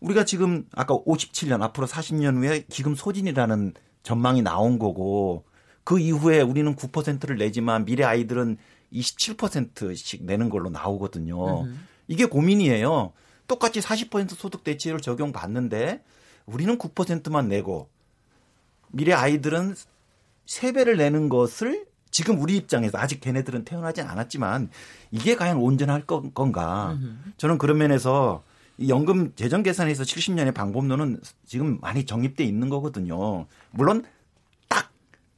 [0.00, 5.44] 우리가 지금 아까 57년 앞으로 40년 후에 기금 소진이라는 전망이 나온 거고
[5.82, 8.58] 그 이후에 우리는 9%를 내지만 미래 아이들은
[8.92, 11.66] 27%씩 내는 걸로 나오거든요.
[12.06, 13.12] 이게 고민이에요.
[13.48, 16.02] 똑같이 40% 소득 대체율 적용받는데
[16.44, 17.88] 우리는 9%만 내고
[18.96, 19.74] 미래 아이들은
[20.46, 24.70] 세배를 내는 것을 지금 우리 입장에서 아직 걔네들은 태어나진 않았지만
[25.10, 26.96] 이게 과연 온전할 건- 건가?
[27.36, 28.42] 저는 그런 면에서
[28.78, 33.46] 이 연금 재정 계산에서 70년의 방법론은 지금 많이 정립돼 있는 거거든요.
[33.70, 34.04] 물론
[34.68, 34.90] 딱,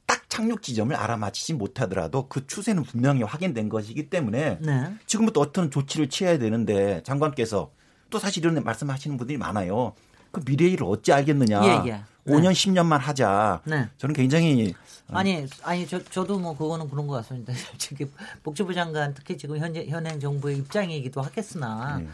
[0.05, 4.93] 딱 착륙 지점을 알아맞히지 못하더라도 그 추세는 분명히 확인된 것이기 때문에 네.
[5.05, 7.71] 지금부터 어떤 조치를 취해야 되는데 장관께서
[8.09, 9.93] 또 사실 이런 말씀하시는 분들이 많아요.
[10.31, 11.61] 그 미래일을 어찌 알겠느냐.
[11.85, 12.01] 예, 예.
[12.29, 12.35] 네.
[12.35, 13.61] 5년, 10년만 하자.
[13.65, 13.89] 네.
[13.97, 14.73] 저는 굉장히
[15.11, 17.51] 아니, 아니, 저, 저도 뭐 그거는 그런 것 같습니다.
[17.71, 18.05] 솔직히
[18.43, 22.07] 복지부 장관 특히 지금 현재, 현행 정부의 입장이기도 하겠으나 네.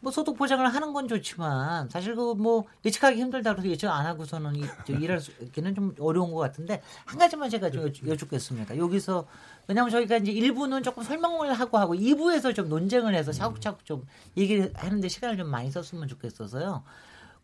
[0.00, 4.54] 뭐 소득 보장을 하는 건 좋지만 사실 그 뭐 예측하기 힘들다 그래서 예측 안 하고서는
[4.88, 8.76] 일할 수 있기는 좀 어려운 것 같은데 한 가지만 제가 좀 여쭙- 여쭙겠습니다.
[8.76, 9.26] 여기서
[9.68, 14.04] 왜냐하면 저희가 이제 1부는 조금 설명을 하고 하고 2부에서 좀 논쟁을 해서 차곡차곡 좀
[14.36, 16.82] 얘기를 하는데 시간을 좀 많이 썼으면 좋겠어서요.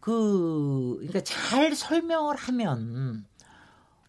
[0.01, 3.27] 그 그러니까 잘 설명을 하면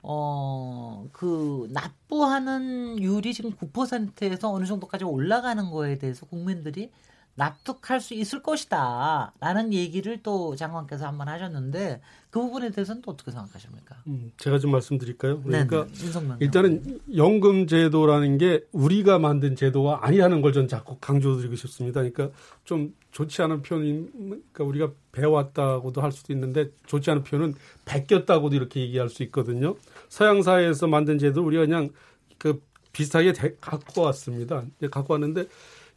[0.01, 6.91] 어, 그, 납부하는 율이 지금 9%에서 어느 정도까지 올라가는 거에 대해서 국민들이
[7.39, 9.31] 납득할 수 있을 것이다.
[9.39, 13.95] 라는 얘기를 또 장관께서 한번 하셨는데 그 부분에 대해서는 또 어떻게 생각하십니까?
[14.07, 15.41] 음, 제가 좀 말씀드릴까요?
[15.41, 22.01] 그러니까 네네, 일단은 연금 제도라는 게 우리가 만든 제도가 아니라는 걸 전 자꾸 강조드리고 싶습니다.
[22.01, 22.29] 그러니까
[22.65, 27.53] 좀 좋지 않은 표현이 그러니까 우리가 배웠다고도 할 수도 있는데 좋지 않은 표현은
[27.85, 29.75] 베꼈다고도 이렇게 얘기할 수 있거든요.
[30.09, 31.89] 서양 사회에서 만든 제도 우리가 그냥
[32.37, 34.63] 그 비슷하게 갖고 왔습니다.
[34.91, 35.45] 갖고 왔는데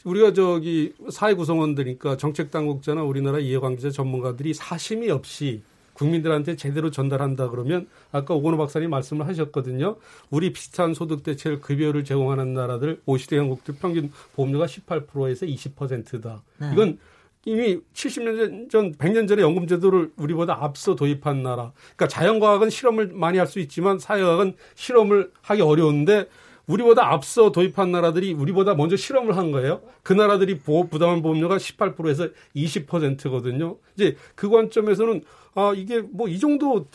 [0.05, 5.63] 우리가 저기 사회 구성원들이니까 정책 당국자나 우리나라 이해관계자 전문가들이 사심이 없이
[5.93, 9.97] 국민들한테 제대로 전달한다 그러면 아까 오건호 박사님 말씀을 하셨거든요.
[10.31, 16.43] 우리 비슷한 소득 대체를 급여를 제공하는 나라들 50대 한국들 평균 보험료가 18%에서 20%다.
[16.59, 16.71] 네.
[16.73, 16.99] 이건
[17.45, 21.73] 이미 70년 전, 100년 전에 연금 제도를 우리보다 앞서 도입한 나라.
[21.97, 26.27] 그러니까 자연과학은 실험을 많이 할 수 있지만 사회과학은 실험을 하기 어려운데
[26.73, 29.81] 우리보다 앞서 도입한 나라들이 우리보다 먼저 실험을 한 거예요.
[30.03, 33.77] 그 나라들이 보호, 부담한 보험료가 18%에서 20%거든요.
[33.97, 35.23] 이제 그 관점에서는
[35.55, 36.87] 아, 이게 뭐 이 정도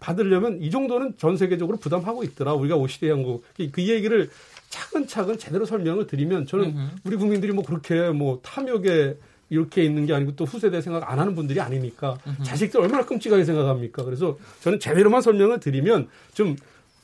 [0.00, 2.54] 받으려면 이 정도는 전 세계적으로 부담하고 있더라.
[2.54, 3.42] 우리가 오시대 연구.
[3.72, 4.30] 그 얘기를
[4.70, 9.16] 차근차근 제대로 설명을 드리면 저는 우리 국민들이 뭐 그렇게 뭐 탐욕에
[9.48, 14.02] 이렇게 있는 게 아니고 또 후세대 생각 안 하는 분들이 아니니까 자식들 얼마나 끔찍하게 생각합니까?
[14.02, 16.56] 그래서 저는 제대로만 설명을 드리면 좀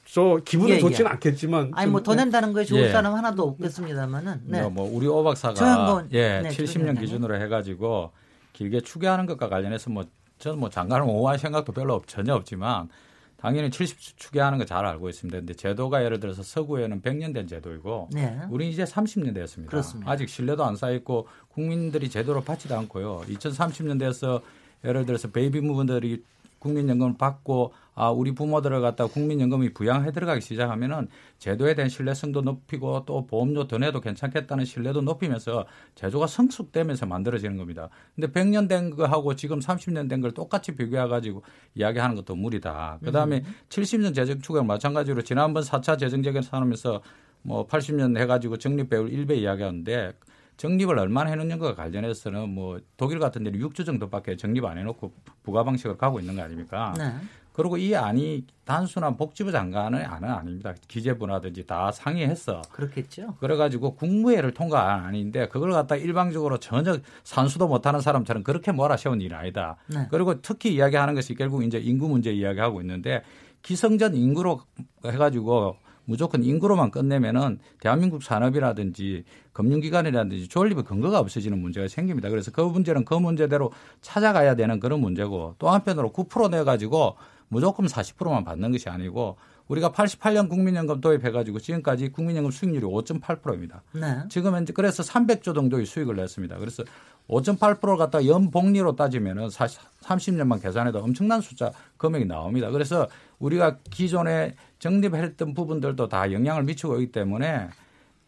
[0.04, 1.12] 저 기분은 예, 좋지는 예.
[1.14, 2.90] 않겠지만 아니 뭐 더 낸다는 거에 좋을 예.
[2.90, 4.62] 사람 하나도 없겠습니다만은 네.
[4.68, 8.10] 뭐 우리 오 박사가 예 네, 70년 기준으로 해가지고
[8.52, 10.04] 길게 추계하는 것과 관련해서 뭐
[10.38, 12.88] 저는 뭐 장관을 옹호할 생각도 별로 없, 전혀 없지만
[13.36, 15.38] 당연히 70 추계하는 거 잘 알고 있습니다.
[15.38, 18.38] 근데 제도가 예를 들어서 서구에는 100년 된 제도이고 네.
[18.50, 19.70] 우리는 이제 30년 됐습니다.
[19.70, 20.10] 그렇습니다.
[20.10, 23.22] 아직 신뢰도 안 쌓였고 국민들이 제대로 받지도 않고요.
[23.28, 24.40] 2030년 돼서
[24.84, 26.24] 예를 들어서 베이비 무분들이
[26.58, 33.26] 국민연금을 받고 아 우리 부모들을 갖다 국민연금이 부양해 들어가기 시작하면은 제도에 대한 신뢰성도 높이고 또
[33.26, 37.90] 보험료 더 내도 괜찮겠다는 신뢰도 높이면서 제도가 성숙되면서 만들어지는 겁니다.
[38.14, 41.42] 근데 100년 된 거하고 지금 30년 된 걸 똑같이 비교해 가지고
[41.74, 42.98] 이야기하는 것도 무리다.
[43.04, 43.54] 그다음에 음.
[43.68, 47.02] 70년 재정 추경 마찬가지로 지난번 4차 재정 재결 산하면서
[47.42, 50.12] 뭐 80년 해 가지고 적립 배율 1배 이야기하는데
[50.56, 55.96] 적립을 얼마나 해놓는가 관련해서는 뭐 독일 같은 데는 6주 정도밖에 적립 안 해놓고 부가 방식으로
[55.96, 56.94] 가고 있는 거 아닙니까?
[56.96, 57.10] 네.
[57.52, 60.74] 그리고 이 안이 단순한 복지부 장관의 안은 아닙니다.
[60.88, 62.62] 기재부라든지 다 상의했어.
[62.72, 63.34] 그렇겠죠.
[63.40, 69.76] 그래가지고 국무회를 통과한 안인데 그걸 갖다 일방적으로 전혀 산수도 못하는 사람처럼 그렇게 몰아세운 일이 아니다.
[69.86, 70.06] 네.
[70.10, 73.22] 그리고 특히 이야기하는 것이 결국 이제 인구 문제 이야기하고 있는데
[73.62, 74.60] 기성전 인구로
[75.04, 82.28] 해가지고 무조건 인구로만 끝내면은 대한민국 산업이라든지 금융기관이라든지 조립의 근거가 없어지는 문제가 생깁니다.
[82.28, 87.16] 그래서 그 문제는 그 문제대로 찾아가야 되는 그런 문제고 또 한편으로 9% 내가지고
[87.52, 89.36] 무조건 40%만 받는 것이 아니고
[89.68, 93.82] 우리가 88년 국민연금 도입해가지고 지금까지 국민연금 수익률이 5.8%입니다.
[93.92, 94.22] 네.
[94.30, 96.56] 지금 현재 그래서 300조 정도의 수익을 냈습니다.
[96.56, 96.82] 그래서
[97.28, 102.70] 5.8%를 갖다 연복리로 따지면은 30년만 계산해도 엄청난 숫자 금액이 나옵니다.
[102.70, 103.06] 그래서
[103.38, 107.68] 우리가 기존에 정립했던 부분들도 다 영향을 미치고 있기 때문에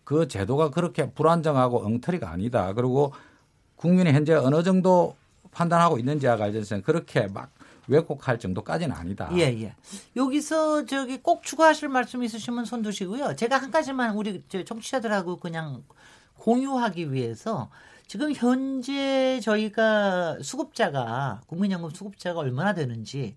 [0.04, 2.74] 그 제도가 그렇게 불안정하고 엉터리가 아니다.
[2.74, 3.14] 그리고
[3.76, 5.16] 국민이 현재 어느 정도
[5.50, 7.50] 판단하고 있는지와 관련해서는 그렇게 막
[7.86, 9.28] 왜곡할 정도까지는 아니다.
[9.32, 9.74] 예, 예.
[10.16, 13.36] 여기서 저기 꼭 추가하실 말씀 있으시면 손 드시고요.
[13.36, 15.84] 제가 한 가지만 우리 청취자들하고 그냥
[16.38, 17.70] 공유하기 위해서
[18.06, 23.36] 지금 현재 저희가 수급자가 국민연금 수급자가 얼마나 되는지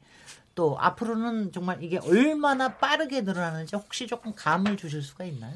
[0.55, 5.53] 또 앞으로는 정말 이게 얼마나 빠르게 늘어나는지 혹시 조금 감을 주실 수가 있나요?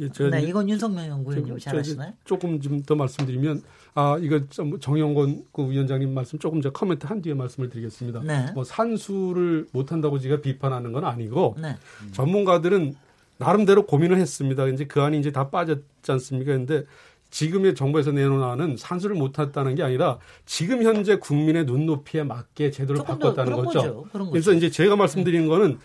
[0.00, 2.12] 예, 저, 네, 이건 윤석명 연구위원님 잘 아시나요?
[2.24, 3.62] 조금 좀 더 말씀드리면
[3.94, 8.20] 아 이거 좀 정영건 그 위원장님 말씀 조금 저 코멘트 한 뒤에 말씀을 드리겠습니다.
[8.24, 8.50] 네.
[8.54, 11.76] 뭐 산수를 못 한다고 제가 비판하는 건 아니고 네.
[12.12, 12.94] 전문가들은
[13.38, 14.66] 나름대로 고민을 했습니다.
[14.68, 16.52] 이제 그 안이 이제 다 빠졌지 않습니까?
[16.52, 16.84] 근데
[17.32, 23.56] 지금의 정부에서 안은 산수를 못 했다는 게 아니라 지금 현재 국민의 눈높이에 맞게 제도를 바꿨다는
[23.56, 24.04] 거죠.
[24.12, 24.30] 거죠.
[24.30, 25.78] 그래서 이제 제가 말씀드린 거는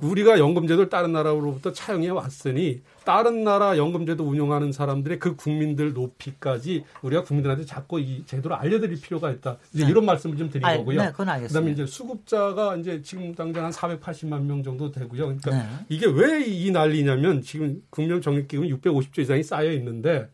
[0.00, 7.24] 우리가 연금제도를 다른 나라로부터 차용해 왔으니 다른 나라 연금제도 운영하는 사람들의 그 국민들 높이까지 우리가
[7.24, 9.58] 국민들한테 자꾸 이 제도를 알려드릴 필요가 있다.
[9.74, 9.90] 이제 네.
[9.90, 11.02] 이런 말씀을 좀 드린 아, 거고요.
[11.02, 15.24] 네, 그다음에 이제 수급자가 이제 지금 당장 한 480만 명 정도 되고요.
[15.26, 15.64] 그러니까 네.
[15.90, 20.28] 이게 왜 이 난리냐면 지금 국민 정액기금 650조 이상이 쌓여 있는데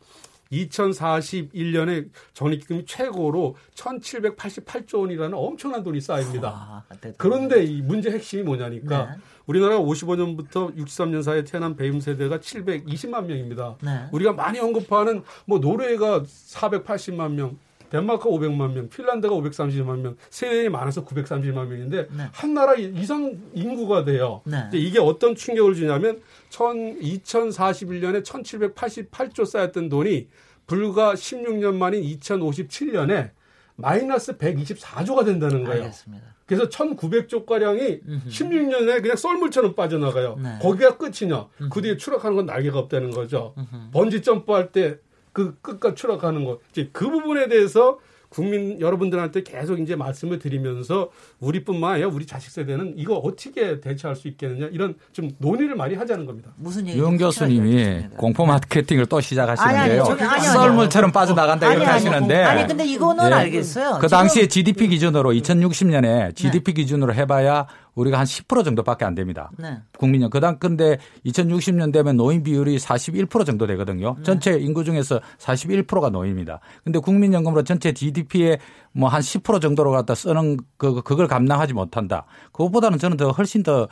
[0.52, 6.48] 2041년에 적립기금이 최고로 1,788조 원이라는 엄청난 돈이 쌓입니다.
[6.48, 6.82] 아,
[7.16, 9.16] 그런데 이 문제 핵심이 뭐냐니까 네.
[9.46, 13.76] 우리나라가 55년부터 63년 사이에 태어난 배임 세대가 720만 명입니다.
[13.82, 14.06] 네.
[14.12, 17.58] 우리가 많이 언급하는 뭐 노르웨이가 480만 명,
[17.90, 22.24] 덴마크 500만 명, 핀란드가 530만 명, 세계인이 많아서 930만 명인데 네.
[22.32, 24.40] 한 나라 이상 인구가 돼요.
[24.44, 24.68] 네.
[24.72, 30.28] 이게 어떤 충격을 주냐면 2041년에 1788조 쌓였던 돈이
[30.66, 33.30] 불과 16년 만인 2057년에
[33.74, 35.82] 마이너스 124조가 된다는 거예요.
[35.82, 36.24] 알겠습니다.
[36.46, 40.36] 그래서 1900조 가량이 16년에 그냥 썰물처럼 빠져나가요.
[40.40, 40.58] 네.
[40.60, 41.48] 거기가 끝이냐?
[41.70, 43.54] 그 뒤에 추락하는 건 날개가 없다는 거죠.
[43.92, 44.98] 번지 점프할 때
[45.32, 46.58] 그 끝까지 추락하는 거.
[46.70, 47.98] 이제 그 부분에 대해서
[48.30, 51.10] 국민 여러분들한테 계속 이제 말씀을 드리면서
[51.40, 56.26] 우리뿐만 아니라 우리 자식 세대는 이거 어떻게 대처할 수 있겠느냐 이런 좀 논의를 많이 하자는
[56.26, 56.52] 겁니다.
[56.56, 60.04] 무슨 얘기 윤 교수님이 공포 마케팅을 또 시작하시는데요.
[60.04, 60.44] 아니, 아니.
[60.44, 62.42] 썰물처럼 빠져나간다 아니, 이렇게 아니, 하시는데.
[62.44, 63.34] 아니 근데 이거는 예.
[63.34, 63.98] 알겠어요.
[64.00, 69.50] 그 당시에 GDP 기준으로 2060년에 GDP 기준으로 해봐야 우리가 한 10% 정도밖에 안 됩니다.
[69.58, 69.78] 네.
[69.98, 70.30] 국민연.
[70.30, 74.14] 그다음 근데 2060년 되면 노인 비율이 41% 정도 되거든요.
[74.18, 74.22] 네.
[74.22, 76.60] 전체 인구 중에서 41%가 노인입니다.
[76.84, 78.58] 근데 국민연금으로 전체 GDP의
[78.92, 82.24] 뭐 한 10% 정도로 갖다 쓰는 그 그걸 감당하지 못한다.
[82.52, 83.88] 그것보다는 저는 더 훨씬 더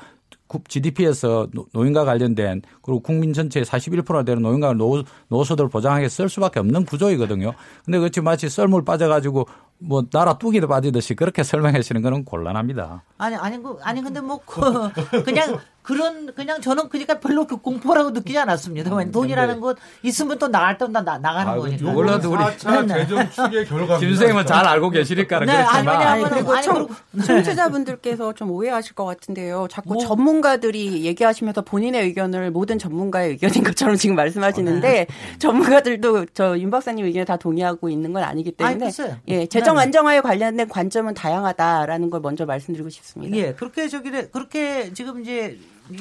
[0.69, 6.85] GDP에서 노인과 관련된 그리고 국민 전체의 41%나 되는 노인과 노, 노소들 보장하게 쓸 수밖에 없는
[6.87, 7.53] 구조이거든요.
[7.85, 9.47] 근데 그렇지 마치 썰물 빠져가지고
[9.81, 13.03] 뭐 나라 뚜기도 빠지듯이 그렇게 설명하시는 거는 곤란합니다.
[13.19, 14.91] 아니 아니 그 아니 근데 뭐 그,
[15.25, 15.59] 그냥
[15.89, 18.95] 그런 그냥 저는 그러니까 별로 그 공포라고 느끼지 않았습니다.
[18.95, 21.91] 왜 돈이라는 것 있으면 또 나갈 때나 나가는 아이고, 거니까.
[21.91, 22.95] 몰라도 우리 4차 네.
[23.07, 23.97] 재정 축의 결과.
[23.99, 27.25] 김 선생님은 잘 알고 계시니까 네, 아니, 그렇지만 왜냐하면- 아니, 그리고 아니, 청, 네.
[27.25, 29.67] 청취자분들께서 좀 오해하실 것 같은데요.
[29.71, 30.03] 자꾸 뭐.
[30.05, 35.07] 전문가들이 얘기하시면서 본인의 의견을 모든 전문가의 의견인 것처럼 지금 말씀하시는데 네.
[35.39, 39.17] 전문가들도 저 윤 박사님 의견에 다 동의하고 있는 건 아니기 아니, 때문에 글쎄요.
[39.29, 39.85] 예, 재정 네, 네.
[39.87, 43.35] 안정화에 관련된 관점은 다양하다라는 걸 먼저 말씀드리고 싶습니다.
[43.39, 45.57] 예, 그렇게 저기 그렇게 지금 이제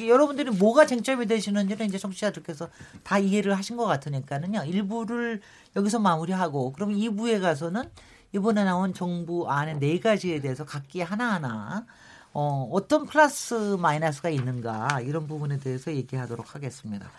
[0.06, 2.68] 여러분들이 뭐가 쟁점이 되시는지는 이제 청취자들께서
[3.02, 4.64] 다 이해를 하신 것 같으니까는요.
[4.64, 5.40] 일부를
[5.76, 7.90] 여기서 마무리하고 그럼 2부에 가서는
[8.32, 11.86] 이번에 나온 정부 안에 네 가지에 대해서 각기 하나하나
[12.32, 17.10] 어, 어떤 플러스 마이너스가 있는가 이런 부분에 대해서 얘기하도록 하겠습니다.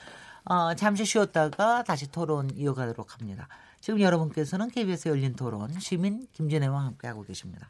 [0.46, 3.48] 어, 잠시 쉬었다가 다시 토론 이어가도록 합니다.
[3.82, 7.70] 지금 여러분께서는 KBS 열린 토론 시민 김진애와 함께하고 계십니다.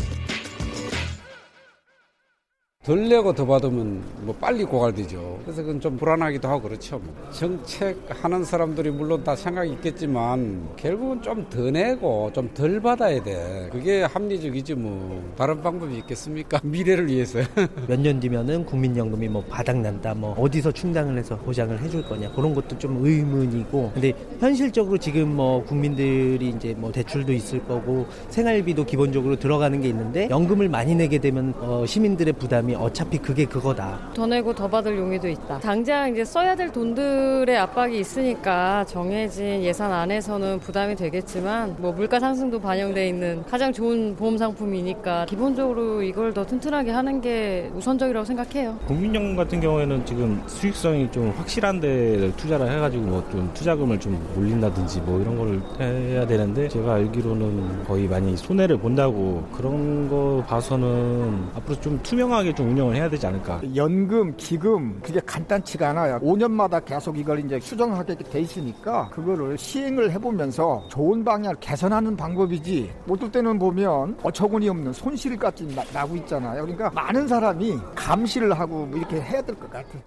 [2.83, 5.37] 덜 내고 더 받으면 뭐 빨리 고갈되죠.
[5.43, 6.97] 그래서 그건 좀 불안하기도 하고 그렇죠.
[6.97, 7.13] 뭐.
[7.31, 13.69] 정책 하는 사람들이 물론 다 생각이 있겠지만 결국은 좀 더 내고 좀 덜 받아야 돼.
[13.71, 15.21] 그게 합리적이지 뭐.
[15.37, 16.59] 다른 방법이 있겠습니까?
[16.65, 17.37] 미래를 위해서.
[17.87, 22.79] 몇 년 뒤면은 국민연금이 뭐 바닥난다, 뭐 어디서 충당을 해서 보장을 해줄 거냐 그런 것도
[22.79, 29.79] 좀 의문이고, 근데 현실적으로 지금 뭐 국민들이 이제 뭐 대출도 있을 거고 생활비도 기본적으로 들어가는
[29.81, 33.99] 게 있는데 연금을 많이 내게 되면 어, 시민들의 부담이 어차피 그게 그거다.
[34.13, 35.59] 더 내고 더 받을 용의도 있다.
[35.59, 42.59] 당장 이제 써야 될 돈들의 압박이 있으니까 정해진 예산 안에서는 부담이 되겠지만 뭐 물가 상승도
[42.59, 48.77] 반영돼 있는 가장 좋은 보험 상품이니까 기본적으로 이걸 더 튼튼하게 하는 게 우선적이라고 생각해요.
[48.87, 54.99] 국민연금 같은 경우에는 지금 수익성이 좀 확실한 데 투자를 해가지고 뭐 좀 투자금을 좀 올린다든지
[55.01, 61.79] 뭐 이런 걸 해야 되는데 제가 알기로는 거의 많이 손해를 본다고 그런 거 봐서는 앞으로
[61.79, 63.61] 좀 투명하게 좀 운영을 해야 되지 않을까.
[63.75, 66.19] 연금, 기금 그게 간단치가 않아요.
[66.19, 72.91] 5년마다 계속 이걸 이제 수정하게 돼 있으니까 그거를 시행을 해보면서 좋은 방향을 개선하는 방법이지.
[73.09, 76.61] 어떨 때는 보면 어처구니 없는 손실까지 나, 나고 있잖아요.
[76.61, 80.01] 그러니까 많은 사람이 감시를 하고 뭐 이렇게 해야 될 것 같아요.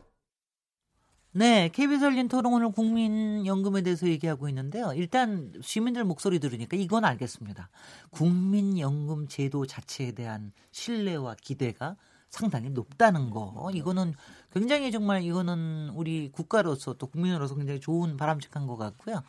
[1.37, 4.93] 네, KBS 열린 토론 오늘 국민연금에 대해서 얘기하고 있는데요.
[4.95, 7.71] 일단 시민들 목소리 들으니까 이건 알겠습니다.
[8.11, 11.97] 국민연금 제도 자체에 대한 신뢰와 기대가
[12.35, 13.71] 상당히 높다는 거.
[13.73, 14.15] 이거는
[14.53, 19.23] 굉장히 정말 이거는 우리 국가로서 또 국민으로서 굉장히 좋은 바람직한 것 같고요.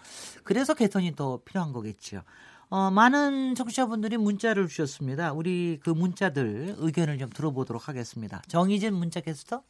[0.43, 2.21] 그래서 개선이 더 필요한 거겠죠.
[2.69, 5.33] 어, 많은 청취자분들이 문자를 주셨습니다.
[5.33, 8.41] 우리 그 문자들 의견을 좀 들어보도록 하겠습니다.
[8.47, 9.61] 정희진 문자 캐스터.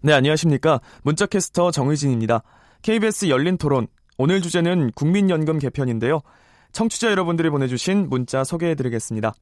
[0.00, 0.80] 네, 안녕하십니까.
[1.02, 2.42] 문자캐스터 정의진입니다.
[2.82, 3.88] KBS 열린 토론.
[4.16, 6.22] 오늘 주제는 국민연금 개편인데요.
[6.72, 9.34] 청취자 여러분들이 보내주신 문자 소개해드리겠습니다.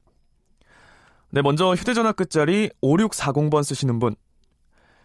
[1.29, 4.15] 네, 먼저 휴대전화 끝자리 5640번 쓰시는 분.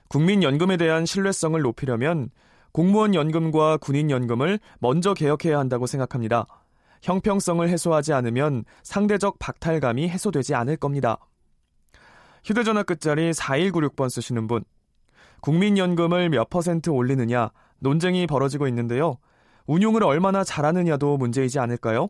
[0.08, 2.30] 국민연금에 대한 신뢰성을 높이려면
[2.70, 6.46] 공무원 연금과 군인 연금을 먼저 개혁해야 한다고 생각합니다.
[7.02, 11.18] 형평성을 해소하지 않으면 상대적 박탈감이 해소되지 않을 겁니다.
[12.44, 14.62] 휴대전화 끝자리 4196번 쓰시는 분.
[15.40, 17.50] 국민연금을 몇 퍼센트 올리느냐
[17.80, 19.18] 논쟁이 벌어지고 있는데요.
[19.66, 22.06] 운용을 얼마나 잘하느냐도 문제이지 않을까요?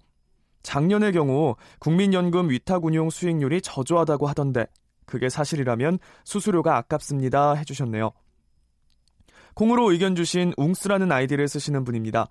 [0.62, 4.66] 작년의 경우 국민연금 위탁운용 수익률이 저조하다고 하던데
[5.06, 8.12] 그게 사실이라면 수수료가 아깝습니다 해주셨네요.
[9.54, 12.28] 콩으로 의견 주신 웅스라는 아이디를 쓰시는 분입니다.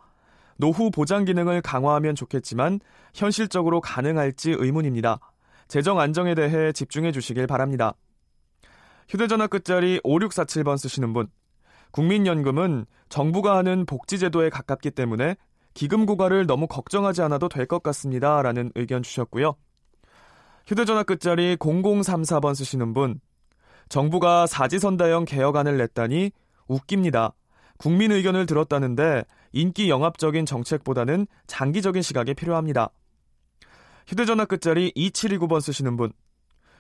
[0.58, 2.80] 노후 보장 기능을 강화하면 좋겠지만
[3.14, 5.20] 현실적으로 가능할지 의문입니다.
[5.68, 7.94] 재정 안정에 대해 집중해 주시길 바랍니다.
[9.10, 11.28] 휴대전화 끝자리 5647번 쓰시는 분.
[11.92, 15.36] 국민연금은 정부가 하는 복지제도에 가깝기 때문에
[15.74, 18.42] 기금 고갈을 너무 걱정하지 않아도 될 것 같습니다.
[18.42, 19.56] 라는 의견 주셨고요.
[20.68, 23.20] 휴대전화 끝자리 0034번 쓰시는 분.
[23.90, 26.32] 정부가 사지선다형 개혁안을 냈다니
[26.68, 27.34] 웃깁니다.
[27.78, 32.92] 국민 의견을 들었다는데 인기 영합적인 정책보다는 장기적인 시각이 필요합니다.
[34.08, 36.12] 휴대전화 끝자리 2729번 쓰시는 분.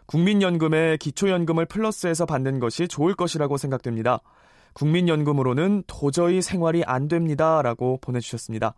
[0.05, 4.19] 국민연금에 기초연금을 플러스해서 받는 것이 좋을 것이라고 생각됩니다.
[4.74, 7.61] 국민연금으로는 도저히 생활이 안 됩니다.
[7.61, 8.76] 라고 보내주셨습니다.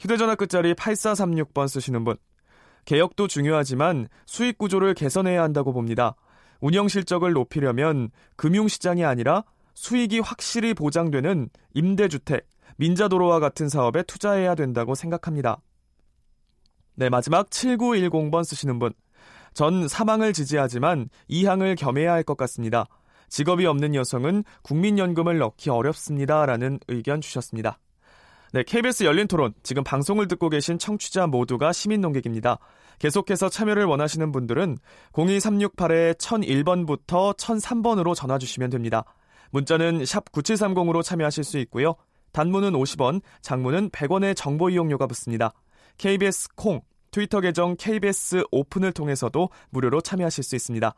[0.00, 2.16] 휴대전화 끝자리 8436번 쓰시는 분.
[2.84, 6.14] 개혁도 중요하지만 수익 구조를 개선해야 한다고 봅니다.
[6.60, 9.44] 운영 실적을 높이려면 금융시장이 아니라
[9.74, 12.48] 수익이 확실히 보장되는 임대주택,
[12.78, 15.60] 민자도로와 같은 사업에 투자해야 된다고 생각합니다.
[16.94, 18.92] 네, 마지막 7910번 쓰시는 분.
[19.54, 22.86] 전 사망을 지지하지만 이항을 겸해야 할 것 같습니다.
[23.28, 26.46] 직업이 없는 여성은 국민연금을 넣기 어렵습니다.
[26.46, 27.78] 라는 의견 주셨습니다.
[28.52, 29.52] 네, KBS 열린 토론.
[29.62, 32.58] 지금 방송을 듣고 계신 청취자 모두가 시민 농객입니다.
[32.98, 34.78] 계속해서 참여를 원하시는 분들은
[35.12, 39.04] 02368-1001번부터 1003번으로 전화 주시면 됩니다.
[39.50, 41.94] 문자는 샵 9730으로 참여하실 수 있고요.
[42.32, 45.52] 단문은 50원, 장문은 100원의 정보 이용료가 붙습니다.
[45.98, 50.94] KBS 콩, 트위터 계정 KBS 오픈을 통해서도 무료로 참여하실 수 있습니다.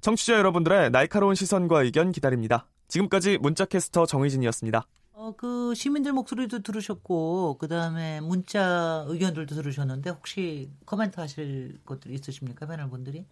[0.00, 2.66] 청취자 여러분들의 날카로운 시선과 의견 기다립니다.
[2.88, 4.86] 지금까지 문자캐스터 정의진이었습니다.
[5.12, 12.66] 어, 그 시민들 목소리도 들으셨고 그다음에 문자 의견들도 들으셨는데 혹시 코멘트 하실 것들 있으십니까?
[12.66, 13.26] 패널분들이?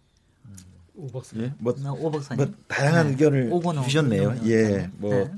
[0.95, 1.45] 오 박사님.
[1.45, 2.45] 예, 뭐, 오 박사님.
[2.45, 3.11] 뭐 다양한 네.
[3.13, 4.29] 의견을 오건호 주셨네요.
[4.31, 4.47] 의견.
[4.47, 4.91] 예, 네.
[4.97, 5.31] 뭐, 네.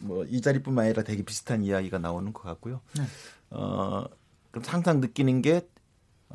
[0.00, 2.80] 뭐 이 자리뿐만 아니라 되게 비슷한 이야기가 나오는 것 같고요.
[2.96, 3.04] 네.
[3.50, 4.04] 어,
[4.50, 5.66] 그럼 항상 느끼는 게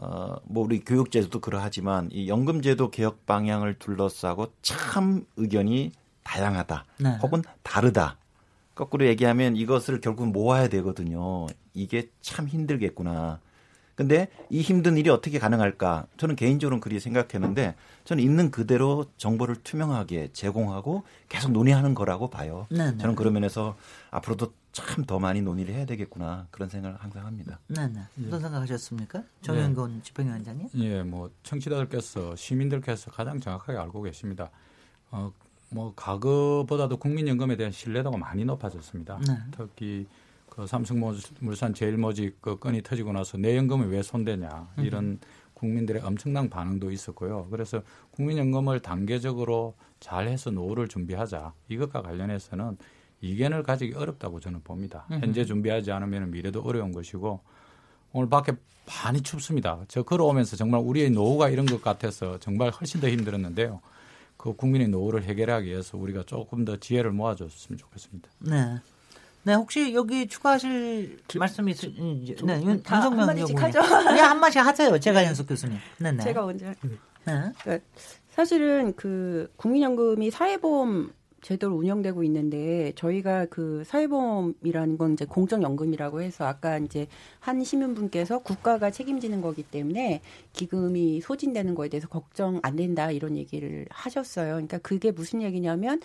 [0.02, 5.92] 어, 뭐 우리 교육제도도 그러하지만 이 연금제도 개혁 방향을 둘러싸고 참 의견이
[6.24, 6.86] 다양하다.
[7.00, 7.18] 네.
[7.22, 8.18] 혹은 다르다.
[8.74, 11.46] 거꾸로 얘기하면 이것을 결국 모아야 되거든요.
[11.76, 13.40] 이게 참 힘들겠구나.
[13.94, 16.08] 근데 이 힘든 일이 어떻게 가능할까?
[16.18, 22.66] 저는 개인적으로는 그렇게 생각했는데 저는 있는 그대로 정보를 투명하게 제공하고 계속 논의하는 거라고 봐요.
[22.72, 22.98] 네, 네.
[22.98, 23.76] 저는 그런 면에서
[24.10, 27.60] 앞으로도 참 더 많이 논의를 해야 되겠구나 그런 생각을 항상 합니다.
[27.68, 28.02] 네, 네.
[28.28, 29.24] 어떤 생각하셨습니까?
[29.42, 30.70] 정영근 집행위원장님?
[30.76, 34.50] 예, 뭐 청취자들께서 시민들께서 가장 정확하게 알고 계십니다.
[35.12, 35.32] 어,
[35.70, 39.20] 뭐 과거보다도 국민연금에 대한 신뢰도가 많이 높아졌습니다.
[39.28, 39.38] 네.
[39.52, 40.08] 특히
[40.50, 45.20] 그 삼성물산 제일모직 그 건이 터지고 나서 내 연금이 왜 손대냐 이런
[45.54, 47.48] 국민들의 엄청난 반응도 있었고요.
[47.52, 52.78] 그래서 국민연금을 단계적으로 잘해서 노후를 준비하자 이것과 관련해서는
[53.22, 55.06] 이견을 가지기 어렵다고 저는 봅니다.
[55.12, 55.20] 음흠.
[55.22, 57.40] 현재 준비하지 않으면 미래도 어려운 것이고
[58.14, 58.54] 오늘 밖에
[59.04, 59.80] 많이 춥습니다.
[59.88, 63.80] 저 걸어오면서 정말 우리의 노후가 이런 것 같아서 정말 훨씬 더 힘들었는데요.
[64.38, 68.30] 그 국민의 노후를 해결하기 위해서 우리가 조금 더 지혜를 모아줬으면 좋겠습니다.
[68.40, 68.80] 네.
[69.44, 72.36] 네, 혹시 여기 추가하실 말씀이 있으신지.
[72.44, 73.60] 네, 윤- 다 윤석명 한마디씩.
[73.62, 73.82] 하죠.
[74.14, 75.00] 네, 한 마디씩 하세요.
[75.00, 75.78] 제가 연속 교수님.
[76.00, 76.24] 네, 네.
[76.24, 76.74] 제가 먼저 네.
[77.64, 77.80] 그러니까
[78.30, 81.12] 사실은 그 국민연금이 사회보험
[81.42, 87.08] 제도로 운영되고 있는데 저희가 그 사회보험이라는 건 이제 공적연금이라고 해서 아까 이제
[87.40, 90.22] 한 시민분께서 국가가 책임지는 거기 때문에
[90.54, 94.54] 기금이 소진되는 거에 대해서 걱정 안 된다 이런 얘기를 하셨어요.
[94.54, 96.00] 그러니까 그게 무슨 얘기냐면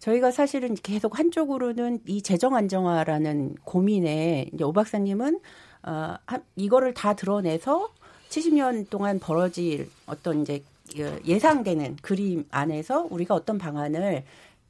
[0.00, 5.38] 저희가 사실은 계속 한쪽으로는 이 재정 안정화라는 고민에 이제 오 박사님은
[5.86, 7.90] 어, 한- 이거를 다 드러내서
[8.28, 10.62] 70년 동안 벌어질 어떤 이제
[10.94, 14.24] 그 예상되는 그림 안에서 우리가 어떤 방안을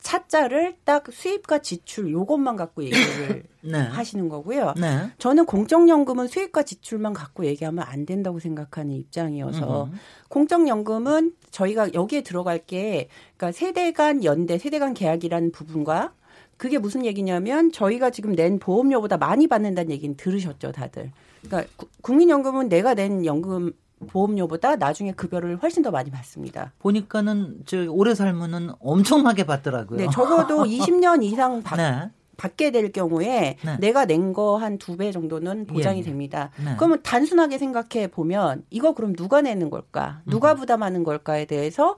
[0.05, 3.79] 차자를 딱 수입과 지출 요것만 갖고 얘기를 네.
[3.79, 4.75] 하시는 거고요.
[4.79, 5.11] 네.
[5.19, 9.97] 저는 공적연금은 수입과 지출만 갖고 얘기하면 안 된다고 생각하는 입장이어서 음흠.
[10.29, 16.13] 공적연금은 저희가 여기에 들어갈 게 그러니까 세대 간 연대, 세대 간 계약이라는 부분과
[16.59, 21.11] 그게 무슨 얘기냐면 저희가 지금 낸 보험료보다 많이 받는다는 얘기는 들으셨죠, 다들.
[21.43, 23.73] 그러니까 구- 국민연금은 내가 낸 연금
[24.09, 26.73] 보험료보다 나중에 급여를 훨씬 더 많이 받습니다.
[26.81, 29.99] 보니까는 저 오래 살면은 엄청나게 받더라고요.
[29.99, 32.11] 네, 적어도 20년 이상 받, 네.
[32.37, 33.77] 받게 될 경우에 네.
[33.79, 36.05] 내가 낸 거 한 두 배 정도는 보장이 예, 예.
[36.05, 36.51] 됩니다.
[36.63, 36.75] 네.
[36.77, 40.21] 그러면 단순하게 생각해 보면 이거 그럼 누가 내는 걸까?
[40.27, 40.57] 누가 음.
[40.57, 41.97] 부담하는 걸까에 대해서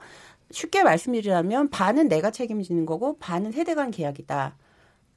[0.51, 4.55] 쉽게 말씀드리자면 반은 내가 책임지는 거고 반은 세대 간 계약이다.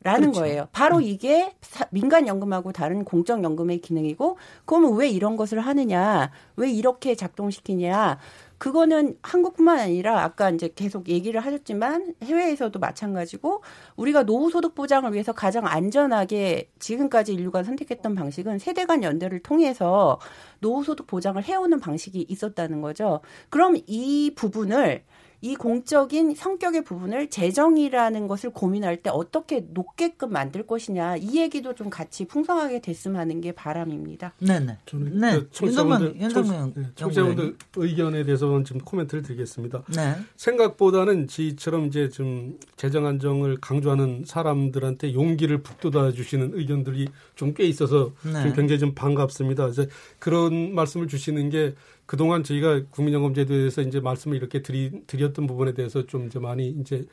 [0.03, 0.41] 라는 그렇죠.
[0.41, 0.69] 거예요.
[0.73, 8.19] 바로 이게 사- 민간연금하고 다른 공적연금의 기능이고, 그러면 왜 이런 것을 하느냐, 왜 이렇게 작동시키냐,
[8.57, 13.63] 그거는 한국뿐만 아니라 아까 이제 계속 얘기를 하셨지만 해외에서도 마찬가지고
[13.97, 20.19] 우리가 노후 소득 보장을 위해서 가장 안전하게 지금까지 인류가 선택했던 방식은 세대 간 연대를 통해서
[20.61, 23.21] 노후 소득 보장을 해오는 방식이 있었다는 거죠.
[23.49, 25.05] 그럼 이 부분을
[25.43, 31.89] 이 공적인 성격의 부분을 재정이라는 것을 고민할 때 어떻게 높게끔 만들 것이냐 이 얘기도 좀
[31.89, 34.35] 같이 풍성하게 됐으면 하는 게 바람입니다.
[34.39, 34.79] 네네.
[34.87, 35.33] 저는 네.
[35.39, 39.83] 그 청취자분들, 청- 네, 청취자분들 의견에 대해서는 좀 코멘트를 드리겠습니다.
[39.97, 40.15] 네.
[40.37, 48.13] 생각보다는 지처럼 이제 좀 재정 안정을 강조하는 사람들한테 용기를 북돋아 주시는 의견들이 좀 꽤 있어서
[48.25, 48.43] 네.
[48.45, 49.65] 좀 굉장히 좀 반갑습니다.
[49.65, 49.87] 그래서
[50.21, 51.75] 그런 말씀을 주시는 게
[52.11, 57.07] 그동안 저희가 국민연금제도에 대해서 이제 말씀을 이렇게 드리, 드렸던 부분에 대해서 좀 이제 많이 이제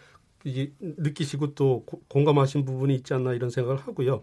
[0.44, 4.22] 이게 느끼시고 또 고- 공감하신 부분이 있지 않나 이런 생각을 하고요.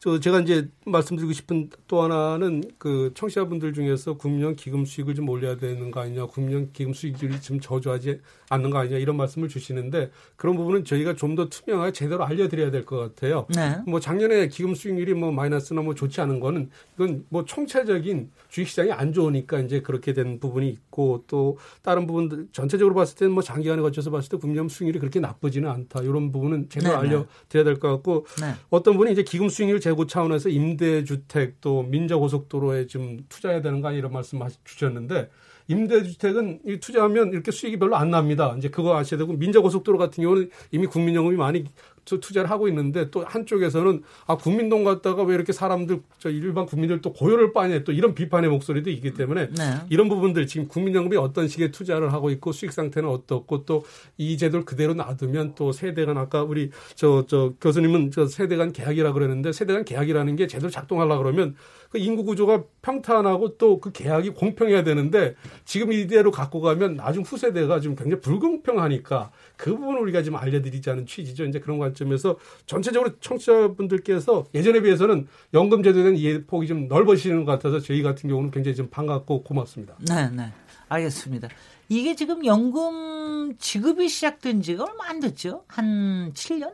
[0.00, 5.56] 저 제가 이제 말씀드리고 싶은 또 하나는 그 청취자분들 중에서 국민연 기금 수익을 좀 올려야
[5.56, 10.56] 되는 거 아니냐, 국민연 기금 수익률이 좀 저조하지 않는 거 아니냐 이런 말씀을 주시는데 그런
[10.56, 13.46] 부분은 저희가 좀 더 투명하게 제대로 알려드려야 될 것 같아요.
[13.54, 13.78] 네.
[13.86, 19.12] 뭐 작년에 기금 수익률이 뭐 마이너스나 뭐 좋지 않은 거는 이건 뭐 총체적인 주식시장이 안
[19.14, 24.10] 좋으니까 이제 그렇게 된 부분이 있고 또 다른 부분들 전체적으로 봤을 때는 뭐 장기간에 거쳐서
[24.10, 27.06] 봤을 때 국민연 수익률이 그렇게 나쁘지 는 않다 이런 부분은 제대로 네, 네.
[27.08, 28.54] 알려드려야 될 것 같고 네.
[28.70, 33.98] 어떤 분이 이제 기금 수익률 제고 차원에서 임대주택 또 민자고속도로에 좀 투자해야 되는 거 아니
[33.98, 35.28] 이런 말씀 주셨는데
[35.68, 38.54] 임대주택은 이 투자하면 이렇게 수익이 별로 안 납니다.
[38.58, 41.64] 이제 그거 아셔야 되고 민자고속도로 같은 경우는 이미 국민연금이 많이
[42.04, 46.66] 투- 투자를 하고 있는데 또 한쪽에서는 아 국민 돈 갖다가 왜 이렇게 사람들 저 일반
[46.66, 49.62] 국민들 또 고혈을 빠냐 또 이런 비판의 목소리도 있기 때문에 네.
[49.88, 53.82] 이런 부분들 지금 국민연금이 어떤 식의 투자를 하고 있고 수익 상태는 어떻고 또
[54.18, 59.84] 이 제도를 그대로 놔두면 또 세대간 아까 우리 저저 교수님은 저 세대간 계약이라 그러는데 세대간
[59.84, 61.54] 계약이라는 게 제대로 작동하려 그러면
[61.92, 65.34] 그 인구 구조가 평탄하고 또 그 계약이 공평해야 되는데
[65.66, 71.44] 지금 이대로 갖고 가면 나중 후세대가 좀 굉장히 불공평하니까 그 부분을 우리가 좀 알려드리자는 취지죠.
[71.44, 78.02] 이제 그런 관점에서 전체적으로 청취자분들께서 예전에 비해서는 연금제도에 대한 이해폭이 좀 넓어지는 것 같아서 저희
[78.02, 79.94] 같은 경우는 굉장히 좀 반갑고 고맙습니다.
[80.08, 80.52] 네, 네.
[80.88, 81.48] 알겠습니다.
[81.88, 85.64] 이게 지금 연금 지급이 시작된 지가 얼마 안 됐죠?
[85.68, 86.72] 한 7년?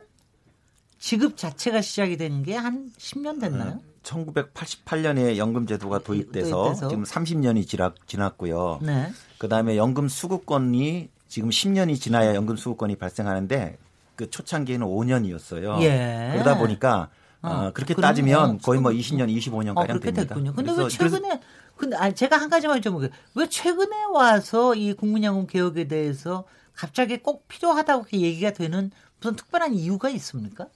[0.97, 3.79] 지급 자체가 시작이 된 게 한 10년 됐나요?
[4.03, 6.87] 1988년에 연금 제도가 도입돼서, 도입돼서.
[6.89, 8.79] 지금 30년이 지나, 지났고요.
[8.81, 9.11] 네.
[9.37, 13.77] 그다음에 연금 수급권이 지금 10년이 지나야 연금 수급권이 발생하는데
[14.15, 15.81] 그 초창기에는 5년이었어요.
[15.83, 16.29] 예.
[16.33, 17.09] 그러다 보니까
[17.41, 20.35] 어, 어, 그렇게 따지면 어, 거의 뭐 수급- 20년, 25년 어, 가량 그렇게 됩니다.
[20.35, 20.53] 됐군요.
[20.53, 21.39] 근데 왜 최근에
[21.77, 23.09] 근데 아 제가 한 가지만 좀왜
[23.49, 26.43] 최근에 와서 이 국민연금 개혁에 대해서
[26.73, 28.91] 갑자기 꼭 필요하다고 이렇게 얘기가 되는
[29.21, 30.67] 무슨 특별한 이유가 있습니까?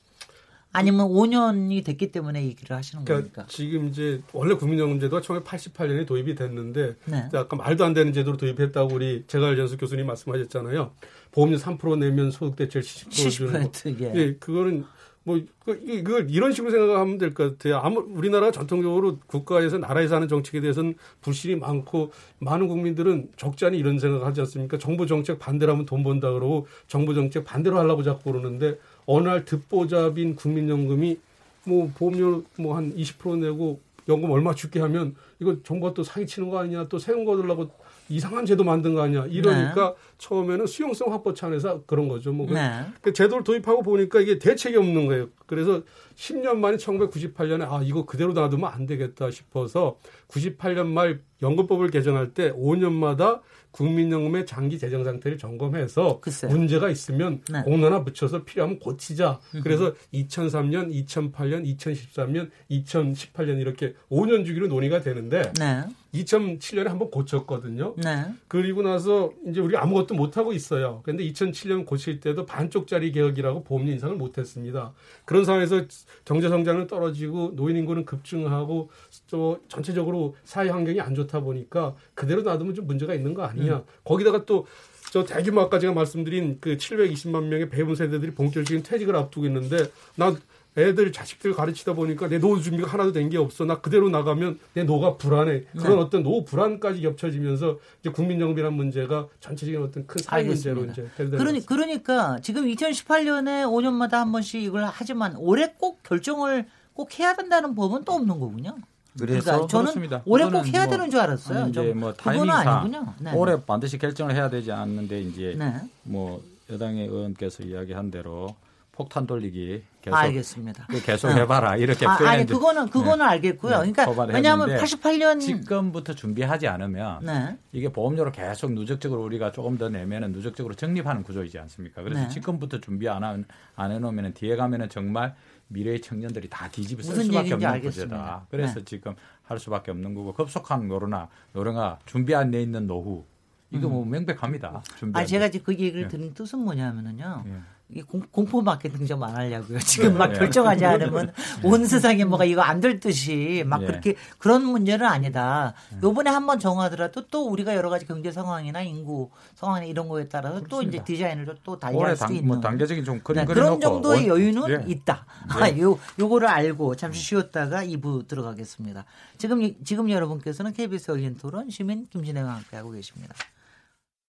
[0.74, 3.46] 아니면 5년이 됐기 때문에 얘기를 하시는 그러니까 겁니까?
[3.54, 7.30] 지금 이제 원래 국민연금제도가 1988년에 도입이 됐는데 네.
[7.34, 10.92] 아까 말도 안 되는 제도로 도입했다고 우리 재갈 연수 교수님 말씀하셨잖아요.
[11.32, 13.72] 보험료 3% 내면 소득 대체율 70% 주는 거.
[13.72, 14.14] 70% 예.
[14.16, 14.84] 예, 그거는
[15.26, 17.78] 뭐 그- 이걸 이런 식으로 생각하면 될 것 같아요.
[17.78, 23.30] 아무 우리나라 전통적으로 국가에서 나라에서 하는 정책에 대해서는 불신이 많고 많은 국민들은
[23.68, 24.78] 않은 이런 생각을 하지 않습니까?
[24.80, 29.46] 정부 정책 반대로 하면 돈 번다 그러고 정부 정책 반대로 하려고 자꾸 그러는데 어느 날
[29.46, 31.18] 듣보잡인 국민연금이
[31.66, 33.80] 뭐 보험료 뭐 한 20% 내고
[34.10, 37.70] 연금 얼마 줄게 하면 이거 정부가 또 사기치는 거 아니냐 또 세금 거두려고
[38.10, 42.34] 이상한 제도 만든 거 아니야 이러니까 처음에는 수용성 확보 차원에서 그런 거죠.
[42.34, 42.82] 뭐 그- 네.
[43.02, 45.28] 그 제도를 도입하고 보니까 이게 대책이 없는 거예요.
[45.46, 45.82] 그래서
[46.16, 52.52] 10년 만에 1998년에 아 이거 그대로 놔두면 안 되겠다 싶어서 98년 말 연금법을 개정할 때
[52.54, 53.42] 5년마다
[53.74, 56.52] 국민연금의 장기 재정 상태를 점검해서 글쎄요.
[56.52, 57.64] 문제가 있으면 네.
[57.64, 59.40] 공론화 붙여서 필요하면 고치자.
[59.64, 65.84] 그래서 2003년, 2008년, 2013년, 2018년 이렇게 5년 주기로 논의가 되는데 네.
[66.14, 67.96] 2007년에 한번 고쳤거든요.
[67.98, 68.26] 네.
[68.48, 71.02] 그리고 나서 이제 우리가 아무것도 못 하고 있어요.
[71.04, 74.94] 그런데 2007년 고칠 때도 반쪽짜리 개혁이라고 보험료 인상을 못 했습니다.
[75.34, 75.82] 그런 상황에서
[76.26, 78.92] 경제 성장은 떨어지고 노인 인구는 급증하고
[79.32, 83.84] 또 전체적으로 사회 환경이 안 좋다 보니까 그대로 놔두면 좀 문제가 있는 거 아니냐.
[84.04, 84.68] 거기다가 또
[85.14, 90.36] 저 대규모 아까 제가 말씀드린 그 720만 명의 배분 세대들이 본격적인 퇴직을 앞두고 있는데 나
[90.76, 93.64] 애들 자식들 가르치다 보니까 내 노후 준비가 하나도 된 게 없어.
[93.66, 95.64] 나 그대로 나가면 내 노가 불안해.
[95.78, 96.02] 그런 네.
[96.02, 100.94] 어떤 노후 불안까지 겹쳐지면서 이제 국민연금이라는 문제가 전체적인 어떤 큰 사회 문제로 알겠습니다.
[101.10, 107.20] 이제 될때 그러니, 그러니까 지금 2018년에 5년마다 한 번씩 이걸 하지만 올해 꼭 결정을 꼭
[107.20, 108.76] 해야 된다는 법은 또 없는 거군요.
[109.18, 110.22] 그래서 그러니까 저는 그렇습니다.
[110.26, 111.60] 올해 꼭 해야 뭐 되는 줄 알았어요.
[111.60, 113.14] 아니, 이제 좀뭐 그거는 타이밍상 아니군요.
[113.20, 113.34] 네.
[113.36, 115.74] 올해 반드시 결정을 해야 되지 않는데 이제 네.
[116.04, 118.56] 뭐 여당의 의원께서 이야기한 대로
[118.92, 120.86] 폭탄 돌리기 계속 알겠습니다.
[120.90, 121.36] 그 계속 네.
[121.42, 123.84] 해봐라 이렇게 아, 아니 표현했는데 그거는 그거는 알겠고요.
[123.84, 127.58] 네, 그러니까 왜냐하면 했는데 88년 지금부터 준비하지 않으면 네.
[127.72, 132.04] 이게 보험료를 계속 누적적으로 우리가 조금 더 내면은 누적적으로 적립하는 구조이지 않습니까?
[132.04, 132.28] 그래서 네.
[132.30, 133.46] 지금부터 준비 안, 한-
[133.78, 135.36] 안 해놓으면 뒤에 가면은 정말
[135.70, 138.16] 미래의 청년들이 다 뒤집어 쓸 수밖에 없는 알겠습니다.
[138.18, 138.46] 구조다.
[138.52, 138.86] 그래서 네.
[138.86, 143.26] 지금 할 수밖에 없는 거고 급속한 노르나 노령아 준비 안 돼 있는 노후
[143.72, 144.84] 이거 뭐 명백합니다.
[145.14, 145.52] 아안 제가 돼.
[145.52, 146.08] 지금 그 얘기를 예.
[146.08, 147.44] 드린 뜻은 뭐냐면은요.
[147.48, 147.52] 예.
[147.90, 149.78] 이 공, 공포 마케팅 좀안 하려고요.
[149.86, 150.40] 지금 막 예.
[150.40, 151.32] 결정하지 않으면
[151.64, 153.86] 온 세상에 뭐가 이거 안 될 듯이 막 예.
[153.86, 155.74] 그렇게 그런 문제는 아니다.
[156.02, 160.82] 요번에 한번 정하더라도 또 우리가 여러 가지 경제 상황이나 인구 상황이나 이런 거에 따라서 또
[160.82, 164.70] 이제 디자인을 또 달리할 단, 있는 뭐 단계적인 좀 그림 네, 그런 정도의 원- 여유는
[164.70, 164.92] 예.
[164.92, 165.26] 있다.
[165.60, 165.64] 예.
[165.64, 169.06] 아, 요 요거를 알고 잠시 쉬었다가 2부 들어가겠습니다.
[169.38, 173.36] 지금 이- 지금 여러분께서는 KBS 열린 토론 시민 김진애와 함께하고 계십니다.